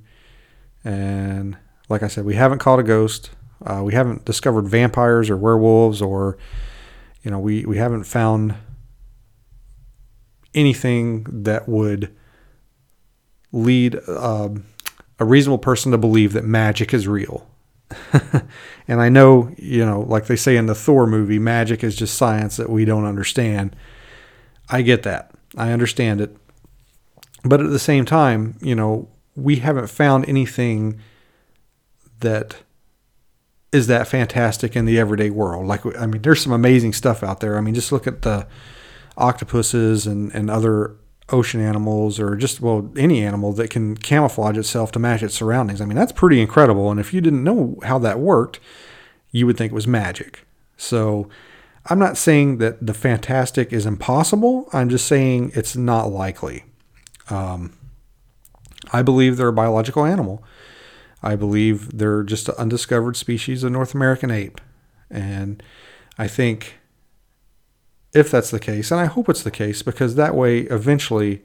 and 0.84 1.58
like 1.88 2.04
I 2.04 2.08
said, 2.08 2.26
we 2.26 2.36
haven't 2.36 2.60
caught 2.60 2.80
a 2.80 2.84
ghost. 2.84 3.32
Uh, 3.66 3.82
we 3.84 3.94
haven't 3.94 4.26
discovered 4.26 4.68
vampires 4.68 5.30
or 5.30 5.38
werewolves, 5.38 6.02
or 6.02 6.38
you 7.24 7.32
know, 7.32 7.40
we 7.40 7.66
we 7.66 7.78
haven't 7.78 8.04
found 8.04 8.56
anything 10.54 11.26
that 11.44 11.68
would 11.70 12.16
lead 13.52 13.96
uh, 14.08 14.50
a 15.20 15.26
reasonable 15.26 15.58
person 15.58 15.92
to 15.92 15.98
believe 15.98 16.34
that 16.34 16.44
magic 16.44 16.94
is 16.94 17.08
real. 17.08 17.48
and 18.88 19.02
I 19.02 19.10
know, 19.10 19.54
you 19.58 19.86
know, 19.86 20.02
like 20.02 20.28
they 20.28 20.36
say 20.36 20.56
in 20.56 20.68
the 20.68 20.76
Thor 20.76 21.08
movie, 21.08 21.40
magic 21.40 21.84
is 21.84 21.96
just 21.96 22.16
science 22.16 22.58
that 22.58 22.70
we 22.70 22.86
don't 22.86 23.06
understand. 23.06 23.76
I 24.70 24.82
get 24.82 25.04
that. 25.04 25.32
I 25.58 25.72
understand 25.72 26.22
it. 26.22 26.36
But 27.44 27.62
at 27.62 27.70
the 27.70 27.80
same 27.80 28.06
time, 28.06 28.58
you 28.62 28.76
know, 28.76 29.08
we 29.36 29.58
haven't 29.58 29.90
found 29.90 30.28
anything 30.28 31.00
that 32.20 32.58
is 33.72 33.88
that 33.88 34.08
fantastic 34.08 34.76
in 34.76 34.86
the 34.86 35.00
everyday 35.00 35.30
world. 35.30 35.68
Like, 35.68 35.86
I 35.98 36.06
mean, 36.06 36.22
there's 36.22 36.42
some 36.42 36.52
amazing 36.52 36.94
stuff 36.94 37.24
out 37.24 37.40
there. 37.40 37.58
I 37.58 37.62
mean, 37.62 37.76
just 37.76 37.92
look 37.92 38.08
at 38.08 38.24
the 38.24 38.48
octopuses 39.18 40.08
and, 40.08 40.34
and 40.34 40.50
other 40.50 40.96
ocean 41.30 41.62
animals 41.62 42.20
or 42.20 42.36
just, 42.36 42.62
well, 42.62 42.92
any 42.98 43.24
animal 43.24 43.54
that 43.54 43.70
can 43.70 43.96
camouflage 43.96 44.58
itself 44.58 44.92
to 44.94 45.00
match 45.00 45.22
its 45.22 45.36
surroundings. 45.36 45.82
I 45.82 45.86
mean, 45.86 45.96
that's 45.96 46.12
pretty 46.12 46.42
incredible. 46.42 46.90
And 46.90 47.00
if 47.00 47.14
you 47.14 47.22
didn't 47.22 47.44
know 47.44 47.78
how 47.84 48.00
that 48.00 48.20
worked, 48.20 48.60
you 49.32 49.46
would 49.46 49.58
think 49.58 49.72
it 49.72 49.76
was 49.76 49.88
magic. 49.88 50.46
So 50.76 51.30
I'm 51.86 52.00
not 52.00 52.18
saying 52.18 52.58
that 52.58 52.86
the 52.86 52.94
fantastic 52.94 53.72
is 53.74 53.86
impossible. 53.86 54.70
I'm 54.74 54.90
just 54.90 55.08
saying 55.08 55.52
it's 55.56 55.76
not 55.76 56.12
likely. 56.12 56.66
Um, 57.30 57.78
I 58.92 59.02
believe 59.02 59.38
they're 59.38 59.48
a 59.48 59.54
biological 59.54 60.06
animal. 60.06 60.44
I 61.22 61.36
believe 61.36 61.98
they're 61.98 62.24
just 62.24 62.50
an 62.50 62.56
undiscovered 62.58 63.18
species 63.18 63.64
of 63.64 63.72
North 63.72 63.94
American 63.94 64.32
ape. 64.32 64.62
And 65.10 65.62
I 66.18 66.28
think 66.28 66.76
if 68.14 68.32
that's 68.32 68.52
the 68.52 68.60
case, 68.60 68.92
and 68.92 69.00
I 69.00 69.06
hope 69.06 69.30
it's 69.30 69.44
the 69.44 69.52
case, 69.52 69.82
because 69.82 70.16
that 70.16 70.36
way 70.36 70.62
eventually 70.62 71.44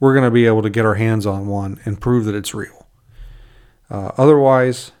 we're 0.00 0.14
going 0.14 0.24
to 0.24 0.30
be 0.30 0.46
able 0.46 0.62
to 0.62 0.70
get 0.70 0.84
our 0.84 0.94
hands 0.94 1.26
on 1.26 1.46
one 1.46 1.80
and 1.84 2.00
prove 2.00 2.24
that 2.24 2.34
it's 2.34 2.54
real. 2.54 2.86
Uh, 3.90 4.10
otherwise, 4.16 4.92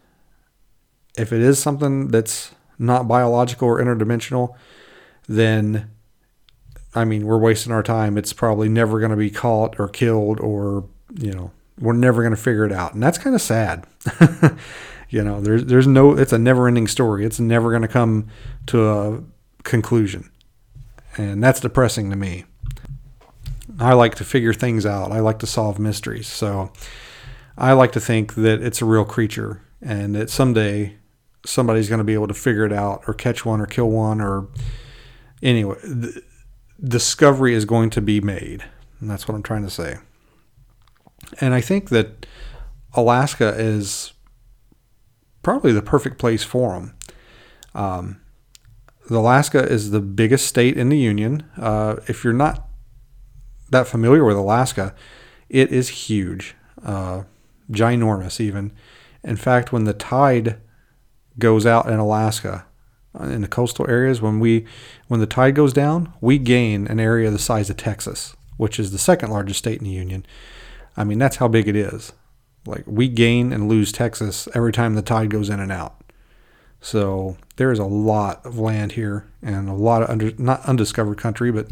if 1.16 1.32
it 1.32 1.40
is 1.40 1.58
something 1.58 2.08
that's 2.08 2.54
not 2.78 3.08
biological 3.08 3.68
or 3.68 3.80
interdimensional, 3.80 4.54
then 5.28 5.90
I 6.94 7.04
mean, 7.04 7.26
we're 7.26 7.38
wasting 7.38 7.72
our 7.72 7.82
time. 7.82 8.18
It's 8.18 8.32
probably 8.32 8.68
never 8.68 8.98
going 8.98 9.10
to 9.10 9.16
be 9.16 9.30
caught 9.30 9.80
or 9.80 9.88
killed 9.88 10.40
or, 10.40 10.84
you 11.14 11.32
know, 11.32 11.50
we're 11.78 11.94
never 11.94 12.22
going 12.22 12.34
to 12.34 12.40
figure 12.40 12.66
it 12.66 12.72
out. 12.72 12.94
And 12.94 13.02
that's 13.02 13.18
kind 13.18 13.34
of 13.34 13.40
sad. 13.40 13.86
you 15.08 15.24
know, 15.24 15.40
there's 15.40 15.64
there's 15.64 15.86
no 15.86 16.16
it's 16.16 16.32
a 16.32 16.38
never-ending 16.38 16.86
story. 16.88 17.24
It's 17.24 17.40
never 17.40 17.70
going 17.70 17.82
to 17.82 17.88
come 17.88 18.28
to 18.66 18.88
a 18.88 19.22
conclusion. 19.62 20.30
And 21.16 21.42
that's 21.42 21.60
depressing 21.60 22.10
to 22.10 22.16
me. 22.16 22.44
I 23.78 23.94
like 23.94 24.14
to 24.16 24.24
figure 24.24 24.52
things 24.52 24.84
out. 24.84 25.12
I 25.12 25.20
like 25.20 25.38
to 25.40 25.46
solve 25.46 25.78
mysteries. 25.78 26.26
So 26.26 26.72
I 27.56 27.72
like 27.72 27.92
to 27.92 28.00
think 28.00 28.34
that 28.34 28.62
it's 28.62 28.82
a 28.82 28.84
real 28.84 29.04
creature 29.04 29.62
and 29.80 30.14
that 30.14 30.30
someday 30.30 30.96
somebody's 31.44 31.88
going 31.88 31.98
to 31.98 32.04
be 32.04 32.14
able 32.14 32.28
to 32.28 32.34
figure 32.34 32.64
it 32.64 32.72
out 32.72 33.02
or 33.06 33.14
catch 33.14 33.44
one 33.44 33.60
or 33.60 33.66
kill 33.66 33.90
one 33.90 34.20
or 34.20 34.48
anyway, 35.42 35.76
discovery 36.82 37.54
is 37.54 37.64
going 37.64 37.90
to 37.90 38.00
be 38.00 38.20
made. 38.20 38.64
And 39.00 39.10
that's 39.10 39.26
what 39.26 39.34
I'm 39.34 39.42
trying 39.42 39.64
to 39.64 39.70
say. 39.70 39.96
And 41.40 41.54
I 41.54 41.60
think 41.60 41.88
that 41.90 42.26
Alaska 42.94 43.54
is 43.58 44.12
probably 45.42 45.72
the 45.72 45.82
perfect 45.82 46.18
place 46.18 46.44
for 46.44 46.74
them. 46.74 46.94
Um, 47.74 48.20
Alaska 49.10 49.62
is 49.62 49.90
the 49.90 50.00
biggest 50.00 50.46
state 50.46 50.76
in 50.76 50.88
the 50.88 50.98
Union. 50.98 51.44
Uh, 51.56 51.96
if 52.06 52.22
you're 52.22 52.32
not 52.32 52.68
that 53.70 53.88
familiar 53.88 54.24
with 54.24 54.36
Alaska, 54.36 54.94
it 55.48 55.72
is 55.72 55.88
huge, 55.88 56.54
uh, 56.84 57.22
ginormous 57.70 58.40
even. 58.40 58.72
In 59.24 59.36
fact, 59.36 59.72
when 59.72 59.84
the 59.84 59.92
tide 59.92 60.60
goes 61.38 61.66
out 61.66 61.86
in 61.86 61.98
Alaska, 61.98 62.64
uh, 63.18 63.24
in 63.24 63.42
the 63.42 63.48
coastal 63.48 63.88
areas, 63.88 64.20
when 64.20 64.40
we 64.40 64.66
when 65.08 65.20
the 65.20 65.26
tide 65.26 65.54
goes 65.54 65.72
down, 65.72 66.12
we 66.20 66.38
gain 66.38 66.86
an 66.86 67.00
area 67.00 67.30
the 67.30 67.38
size 67.38 67.70
of 67.70 67.76
Texas, 67.76 68.34
which 68.56 68.78
is 68.78 68.90
the 68.90 68.98
second 68.98 69.30
largest 69.30 69.58
state 69.58 69.78
in 69.78 69.84
the 69.84 69.90
Union. 69.90 70.24
I 70.96 71.04
mean, 71.04 71.18
that's 71.18 71.36
how 71.36 71.48
big 71.48 71.68
it 71.68 71.76
is. 71.76 72.12
Like 72.64 72.84
we 72.86 73.08
gain 73.08 73.52
and 73.52 73.68
lose 73.68 73.92
Texas 73.92 74.48
every 74.54 74.72
time 74.72 74.94
the 74.94 75.02
tide 75.02 75.30
goes 75.30 75.50
in 75.50 75.60
and 75.60 75.72
out. 75.72 76.02
So 76.80 77.36
there 77.56 77.70
is 77.70 77.78
a 77.78 77.84
lot 77.84 78.44
of 78.44 78.58
land 78.58 78.92
here 78.92 79.26
and 79.40 79.68
a 79.68 79.74
lot 79.74 80.02
of 80.02 80.10
under, 80.10 80.32
not 80.36 80.64
undiscovered 80.64 81.18
country, 81.18 81.52
but 81.52 81.68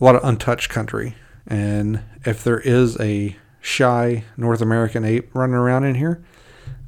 a 0.00 0.04
lot 0.04 0.16
of 0.16 0.24
untouched 0.24 0.70
country. 0.70 1.14
And 1.46 2.02
if 2.24 2.42
there 2.42 2.60
is 2.60 2.98
a 2.98 3.36
shy 3.60 4.24
North 4.36 4.60
American 4.60 5.04
ape 5.04 5.34
running 5.34 5.54
around 5.54 5.84
in 5.84 5.96
here, 5.96 6.24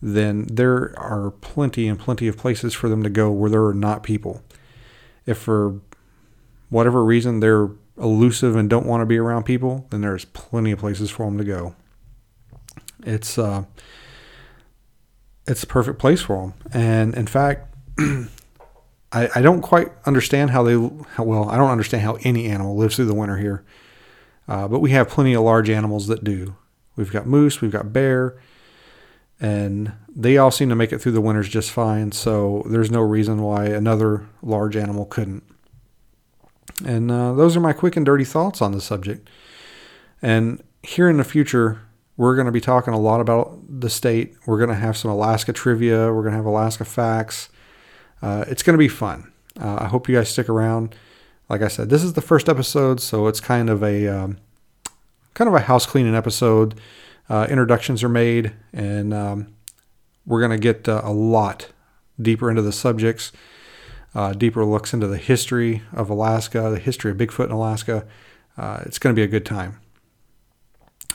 then 0.00 0.46
there 0.50 0.94
are 0.96 1.30
plenty 1.30 1.88
and 1.88 1.98
plenty 1.98 2.28
of 2.28 2.36
places 2.36 2.74
for 2.74 2.88
them 2.88 3.02
to 3.02 3.10
go 3.10 3.30
where 3.30 3.50
there 3.50 3.64
are 3.64 3.74
not 3.74 4.02
people. 4.02 4.42
If 5.26 5.38
for 5.38 5.80
whatever 6.70 7.04
reason 7.04 7.40
they're 7.40 7.70
elusive 7.96 8.56
and 8.56 8.70
don't 8.70 8.86
want 8.86 9.00
to 9.02 9.06
be 9.06 9.18
around 9.18 9.44
people, 9.44 9.86
then 9.90 10.02
there's 10.02 10.24
plenty 10.26 10.70
of 10.70 10.78
places 10.78 11.10
for 11.10 11.26
them 11.26 11.38
to 11.38 11.44
go. 11.44 11.74
It's 13.04 13.38
uh, 13.38 13.64
it's 15.46 15.62
the 15.62 15.66
perfect 15.66 15.98
place 15.98 16.20
for 16.20 16.40
them. 16.40 16.54
And 16.72 17.14
in 17.14 17.26
fact, 17.26 17.74
I, 19.12 19.28
I 19.34 19.42
don't 19.42 19.62
quite 19.62 19.88
understand 20.06 20.50
how 20.50 20.62
they 20.62 20.74
how, 20.74 21.24
well 21.24 21.48
I 21.48 21.56
don't 21.56 21.70
understand 21.70 22.02
how 22.02 22.18
any 22.22 22.46
animal 22.46 22.76
lives 22.76 22.96
through 22.96 23.06
the 23.06 23.14
winter 23.14 23.36
here, 23.36 23.64
uh, 24.46 24.68
but 24.68 24.80
we 24.80 24.90
have 24.90 25.08
plenty 25.08 25.34
of 25.34 25.42
large 25.42 25.70
animals 25.70 26.06
that 26.06 26.22
do. 26.22 26.56
We've 26.96 27.12
got 27.12 27.26
moose, 27.26 27.60
we've 27.60 27.70
got 27.70 27.92
bear, 27.92 28.36
and 29.40 29.92
they 30.14 30.36
all 30.36 30.50
seem 30.50 30.68
to 30.68 30.74
make 30.74 30.92
it 30.92 30.98
through 30.98 31.12
the 31.12 31.20
winters 31.20 31.48
just 31.48 31.70
fine. 31.70 32.12
So 32.12 32.64
there's 32.68 32.90
no 32.90 33.00
reason 33.00 33.42
why 33.42 33.66
another 33.66 34.26
large 34.42 34.76
animal 34.76 35.04
couldn't. 35.04 35.44
And 36.84 37.10
uh, 37.10 37.32
those 37.34 37.56
are 37.56 37.60
my 37.60 37.72
quick 37.72 37.96
and 37.96 38.06
dirty 38.06 38.24
thoughts 38.24 38.60
on 38.60 38.72
the 38.72 38.80
subject. 38.80 39.28
And 40.20 40.62
here 40.82 41.08
in 41.08 41.16
the 41.16 41.24
future, 41.24 41.80
we're 42.16 42.34
going 42.34 42.46
to 42.46 42.52
be 42.52 42.60
talking 42.60 42.94
a 42.94 42.98
lot 42.98 43.20
about 43.20 43.58
the 43.68 43.90
state. 43.90 44.34
We're 44.46 44.58
going 44.58 44.70
to 44.70 44.74
have 44.74 44.96
some 44.96 45.10
Alaska 45.10 45.52
trivia. 45.52 46.12
We're 46.12 46.22
going 46.22 46.32
to 46.32 46.36
have 46.36 46.44
Alaska 46.44 46.84
facts. 46.84 47.48
Uh, 48.20 48.44
it's 48.48 48.62
going 48.62 48.74
to 48.74 48.78
be 48.78 48.88
fun. 48.88 49.32
Uh, 49.60 49.78
I 49.80 49.86
hope 49.86 50.08
you 50.08 50.16
guys 50.16 50.28
stick 50.28 50.48
around. 50.48 50.94
Like 51.48 51.62
I 51.62 51.68
said, 51.68 51.88
this 51.88 52.02
is 52.02 52.12
the 52.12 52.20
first 52.20 52.48
episode, 52.48 53.00
so 53.00 53.26
it's 53.26 53.40
kind 53.40 53.70
of 53.70 53.82
a 53.82 54.06
um, 54.06 54.38
kind 55.34 55.48
of 55.48 55.54
a 55.54 55.60
house 55.60 55.86
cleaning 55.86 56.14
episode. 56.14 56.78
Uh, 57.28 57.46
introductions 57.50 58.02
are 58.02 58.08
made, 58.08 58.52
and 58.72 59.12
um, 59.12 59.54
we're 60.24 60.40
going 60.40 60.50
to 60.50 60.58
get 60.58 60.88
uh, 60.88 61.02
a 61.04 61.12
lot 61.12 61.68
deeper 62.20 62.50
into 62.50 62.62
the 62.62 62.72
subjects 62.72 63.32
uh, 64.14 64.32
deeper 64.32 64.64
looks 64.64 64.94
into 64.94 65.06
the 65.06 65.18
history 65.18 65.82
of 65.92 66.10
Alaska, 66.10 66.70
the 66.70 66.78
history 66.78 67.10
of 67.10 67.16
Bigfoot 67.16 67.46
in 67.46 67.52
Alaska. 67.52 68.06
Uh, 68.56 68.82
it's 68.84 68.98
going 68.98 69.14
to 69.14 69.18
be 69.18 69.22
a 69.22 69.28
good 69.28 69.46
time. 69.46 69.80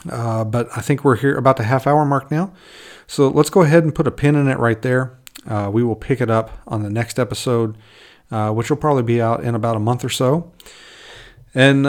Uh, 0.08 0.44
but 0.44 0.68
I 0.76 0.80
think 0.80 1.04
we're 1.04 1.16
here 1.16 1.36
about 1.36 1.56
the 1.56 1.64
half 1.64 1.86
hour 1.86 2.04
mark 2.04 2.30
now. 2.30 2.52
So 3.06 3.28
let's 3.28 3.50
go 3.50 3.62
ahead 3.62 3.84
and 3.84 3.94
put 3.94 4.06
a 4.06 4.10
pin 4.10 4.34
in 4.36 4.48
it 4.48 4.58
right 4.58 4.80
there. 4.80 5.18
Uh, 5.46 5.70
we 5.72 5.82
will 5.82 5.96
pick 5.96 6.20
it 6.20 6.30
up 6.30 6.58
on 6.66 6.82
the 6.82 6.90
next 6.90 7.18
episode, 7.18 7.76
which 8.30 8.70
will 8.70 8.76
probably 8.76 9.02
be 9.02 9.20
out 9.20 9.42
in 9.44 9.54
about 9.54 9.76
a 9.76 9.80
month 9.80 10.04
or 10.04 10.08
so. 10.08 10.52
And 11.54 11.84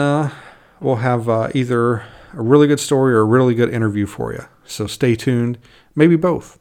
we'll 0.80 0.96
have 0.96 1.28
either 1.54 2.04
a 2.36 2.42
really 2.42 2.66
good 2.66 2.80
story 2.80 3.14
or 3.14 3.20
a 3.20 3.24
really 3.24 3.54
good 3.54 3.72
interview 3.72 4.06
for 4.06 4.32
you. 4.32 4.44
So 4.64 4.86
stay 4.86 5.16
tuned, 5.16 5.58
maybe 5.94 6.16
both. 6.16 6.58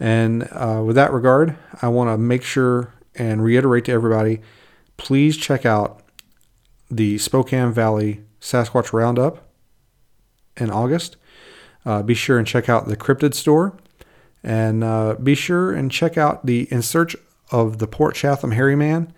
And 0.00 0.48
with 0.86 0.96
that 0.96 1.12
regard, 1.12 1.56
I 1.80 1.88
want 1.88 2.08
to 2.08 2.18
make 2.18 2.42
sure 2.42 2.94
and 3.14 3.44
reiterate 3.44 3.84
to 3.84 3.92
everybody 3.92 4.40
please 5.02 5.36
check 5.36 5.66
out 5.66 6.00
the 6.88 7.18
Spokane 7.18 7.72
Valley 7.72 8.20
Sasquatch 8.40 8.92
Roundup 8.92 9.48
in 10.56 10.70
August. 10.70 11.16
Uh, 11.84 12.02
be 12.02 12.14
sure 12.14 12.38
and 12.38 12.46
check 12.46 12.68
out 12.68 12.86
the 12.86 12.96
Cryptid 12.96 13.34
Store. 13.34 13.76
And 14.44 14.84
uh, 14.84 15.14
be 15.14 15.34
sure 15.34 15.72
and 15.72 15.90
check 15.90 16.16
out 16.16 16.46
the 16.46 16.68
In 16.72 16.82
Search 16.82 17.16
of 17.50 17.78
the 17.78 17.88
Port 17.88 18.14
Chatham 18.14 18.52
Hairy 18.52 18.76
Man. 18.76 19.12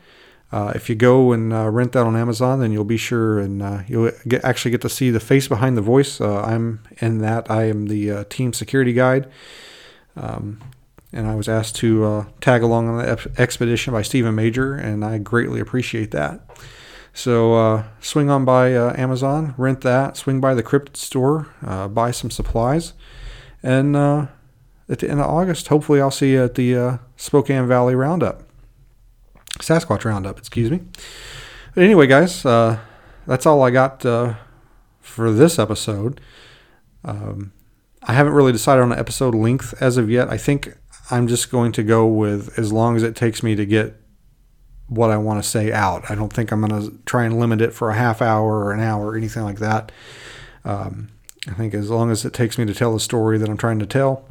Uh, 0.55 0.73
if 0.75 0.89
you 0.89 0.95
go 0.95 1.33
and 1.33 1.53
uh, 1.53 1.69
rent 1.69 1.93
that 1.93 2.07
on 2.07 2.17
Amazon, 2.17 2.61
then 2.61 2.71
you'll 2.73 2.85
be 2.85 2.97
sure 2.97 3.41
and 3.41 3.61
uh, 3.61 3.83
you'll 3.89 4.13
get, 4.29 4.45
actually 4.45 4.71
get 4.71 4.83
to 4.83 4.89
see 4.89 5.11
the 5.11 5.19
face 5.21 5.49
behind 5.49 5.77
the 5.77 5.83
voice. 5.83 6.21
Uh, 6.21 6.43
I'm 6.43 6.81
in 6.99 7.19
that. 7.19 7.51
I 7.51 7.65
am 7.65 7.87
the 7.87 8.25
team 8.37 8.53
security 8.53 8.93
guide. 8.93 9.25
Um, 10.17 10.61
and 11.15 11.29
I 11.29 11.35
was 11.37 11.49
asked 11.49 11.77
to 11.77 12.05
uh, 12.05 12.25
tag 12.41 12.63
along 12.63 12.89
on 12.89 12.99
the 12.99 13.31
expedition 13.39 13.93
by 13.93 14.03
Stephen 14.03 14.35
Major, 14.35 14.75
and 14.75 15.05
I 15.05 15.19
greatly 15.19 15.61
appreciate 15.61 16.11
that. 16.11 16.41
So 17.13 17.55
uh, 17.55 17.85
swing 18.01 18.29
on 18.29 18.45
by 18.45 18.75
uh, 18.75 18.93
Amazon, 18.97 19.55
rent 19.57 19.83
that, 19.83 20.17
swing 20.17 20.41
by 20.41 20.55
the 20.55 20.65
cryptid 20.65 20.97
store, 20.97 21.47
uh, 21.65 21.87
buy 21.87 22.11
some 22.11 22.33
supplies, 22.33 22.95
and 23.63 23.95
uh, 23.95 24.27
at 24.89 24.99
the 24.99 25.09
end 25.09 25.21
of 25.21 25.27
August, 25.27 25.69
hopefully 25.69 26.01
I'll 26.01 26.11
see 26.11 26.33
you 26.33 26.43
at 26.43 26.57
the 26.57 26.77
uh, 26.77 26.99
Spokane 27.17 27.69
Valley 27.69 27.95
Roundup, 27.95 28.43
Sasquatch 29.59 30.05
Roundup, 30.05 30.39
excuse 30.39 30.71
me. 30.71 30.81
But 31.75 31.85
anyway, 31.85 32.07
guys, 32.07 32.43
that's 32.43 33.47
all 33.47 33.63
I 33.63 33.71
got 33.71 34.03
for 34.03 35.31
this 35.33 35.59
episode. 35.59 36.21
Um, 37.05 37.53
I 38.03 38.13
haven't 38.13 38.33
really 38.33 38.53
decided 38.53 38.83
on 38.83 38.93
an 38.93 38.99
episode 38.99 39.35
length 39.35 39.75
as 39.81 39.97
of 39.97 40.11
yet. 40.11 40.29
I 40.29 40.37
think 40.37 40.77
I'm 41.11 41.29
just 41.29 41.51
going 41.51 41.73
to 41.73 41.83
go 41.83 42.07
with 42.07 42.59
as 42.59 42.73
long 42.73 42.97
as 42.97 43.03
it 43.03 43.15
takes 43.15 43.43
me 43.43 43.55
to 43.57 43.67
get 43.67 43.95
what 44.89 45.11
I 45.11 45.17
want 45.17 45.43
to 45.43 45.49
say 45.49 45.73
out. 45.73 46.11
I 46.11 46.15
don't 46.15 46.33
think 46.33 46.51
I'm 46.51 46.61
going 46.61 46.83
to 46.83 46.99
try 47.07 47.25
and 47.25 47.39
limit 47.39 47.61
it 47.61 47.73
for 47.73 47.91
a 47.91 47.95
half 47.95 48.21
hour 48.21 48.65
or 48.65 48.73
an 48.73 48.81
hour 48.81 49.07
or 49.07 49.17
anything 49.17 49.43
like 49.43 49.59
that. 49.59 49.93
Um, 50.65 51.09
I 51.47 51.53
think 51.53 51.75
as 51.75 51.91
long 51.91 52.11
as 52.11 52.25
it 52.25 52.33
takes 52.33 52.59
me 52.59 52.65
to 52.67 52.75
tell 52.75 52.93
the 52.93 53.01
story 53.01 53.39
that 53.39 53.49
I'm 53.49 53.57
trying 53.57 53.79
to 53.79 53.87
tell, 53.87 54.29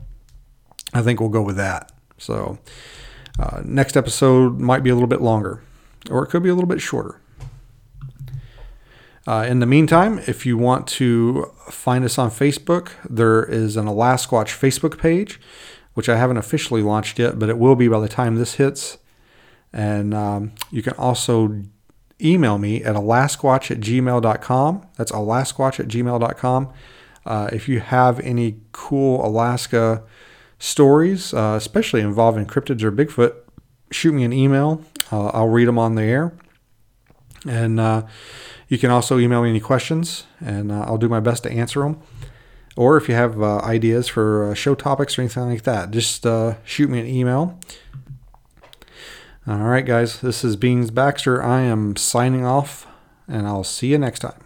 I 0.93 1.01
think 1.01 1.19
we'll 1.19 1.29
go 1.29 1.41
with 1.41 1.57
that. 1.57 1.91
So, 2.17 2.59
uh, 3.39 3.61
next 3.63 3.97
episode 3.97 4.59
might 4.59 4.83
be 4.83 4.89
a 4.89 4.93
little 4.93 5.07
bit 5.07 5.21
longer, 5.21 5.61
or 6.09 6.23
it 6.23 6.27
could 6.27 6.43
be 6.43 6.49
a 6.49 6.53
little 6.53 6.67
bit 6.67 6.81
shorter. 6.81 7.19
Uh, 9.25 9.45
in 9.47 9.59
the 9.59 9.65
meantime, 9.65 10.19
if 10.27 10.45
you 10.45 10.57
want 10.57 10.85
to 10.85 11.51
find 11.69 12.03
us 12.03 12.17
on 12.17 12.29
Facebook, 12.29 12.89
there 13.09 13.43
is 13.43 13.77
an 13.77 13.85
Alasquatch 13.85 14.49
Facebook 14.59 14.97
page 14.97 15.39
which 15.93 16.09
I 16.09 16.17
haven't 16.17 16.37
officially 16.37 16.81
launched 16.81 17.19
yet, 17.19 17.39
but 17.39 17.49
it 17.49 17.57
will 17.57 17.75
be 17.75 17.87
by 17.87 17.99
the 17.99 18.07
time 18.07 18.35
this 18.35 18.55
hits. 18.55 18.97
And 19.71 20.13
um, 20.13 20.53
you 20.71 20.81
can 20.81 20.93
also 20.93 21.63
email 22.21 22.57
me 22.57 22.83
at 22.83 22.95
alasquatch 22.95 23.71
at 23.71 23.79
gmail.com. 23.79 24.87
That's 24.97 25.11
alasquatch 25.11 25.79
at 25.79 25.87
gmail.com. 25.87 26.73
Uh, 27.25 27.49
if 27.51 27.69
you 27.69 27.79
have 27.79 28.19
any 28.19 28.57
cool 28.71 29.25
Alaska 29.25 30.03
stories, 30.63 31.33
uh, 31.33 31.55
especially 31.57 31.99
involving 31.99 32.45
cryptids 32.45 32.83
or 32.83 32.91
Bigfoot, 32.91 33.35
shoot 33.91 34.13
me 34.13 34.23
an 34.23 34.31
email. 34.31 34.81
Uh, 35.11 35.27
I'll 35.27 35.49
read 35.49 35.67
them 35.67 35.77
on 35.77 35.95
the 35.95 36.03
air. 36.03 36.33
And 37.45 37.81
uh, 37.81 38.03
you 38.69 38.77
can 38.77 38.89
also 38.89 39.19
email 39.19 39.43
me 39.43 39.49
any 39.49 39.59
questions, 39.59 40.25
and 40.39 40.71
uh, 40.71 40.85
I'll 40.87 40.97
do 40.97 41.09
my 41.09 41.19
best 41.19 41.43
to 41.43 41.51
answer 41.51 41.81
them. 41.81 41.99
Or 42.77 42.95
if 42.95 43.09
you 43.09 43.13
have 43.13 43.43
uh, 43.43 43.57
ideas 43.57 44.07
for 44.07 44.51
uh, 44.51 44.53
show 44.53 44.73
topics 44.73 45.17
or 45.17 45.21
anything 45.21 45.49
like 45.49 45.63
that, 45.63 45.91
just 45.91 46.25
shoot 46.63 46.89
me 46.89 47.01
an 47.01 47.07
email. 47.07 47.59
All 49.45 49.57
right, 49.57 49.85
guys, 49.85 50.21
this 50.21 50.45
is 50.45 50.55
Beans 50.55 50.89
Baxter. 50.89 51.43
I 51.43 51.61
am 51.61 51.97
signing 51.97 52.45
off, 52.45 52.87
and 53.27 53.45
I'll 53.45 53.65
see 53.65 53.87
you 53.87 53.97
next 53.97 54.19
time. 54.19 54.41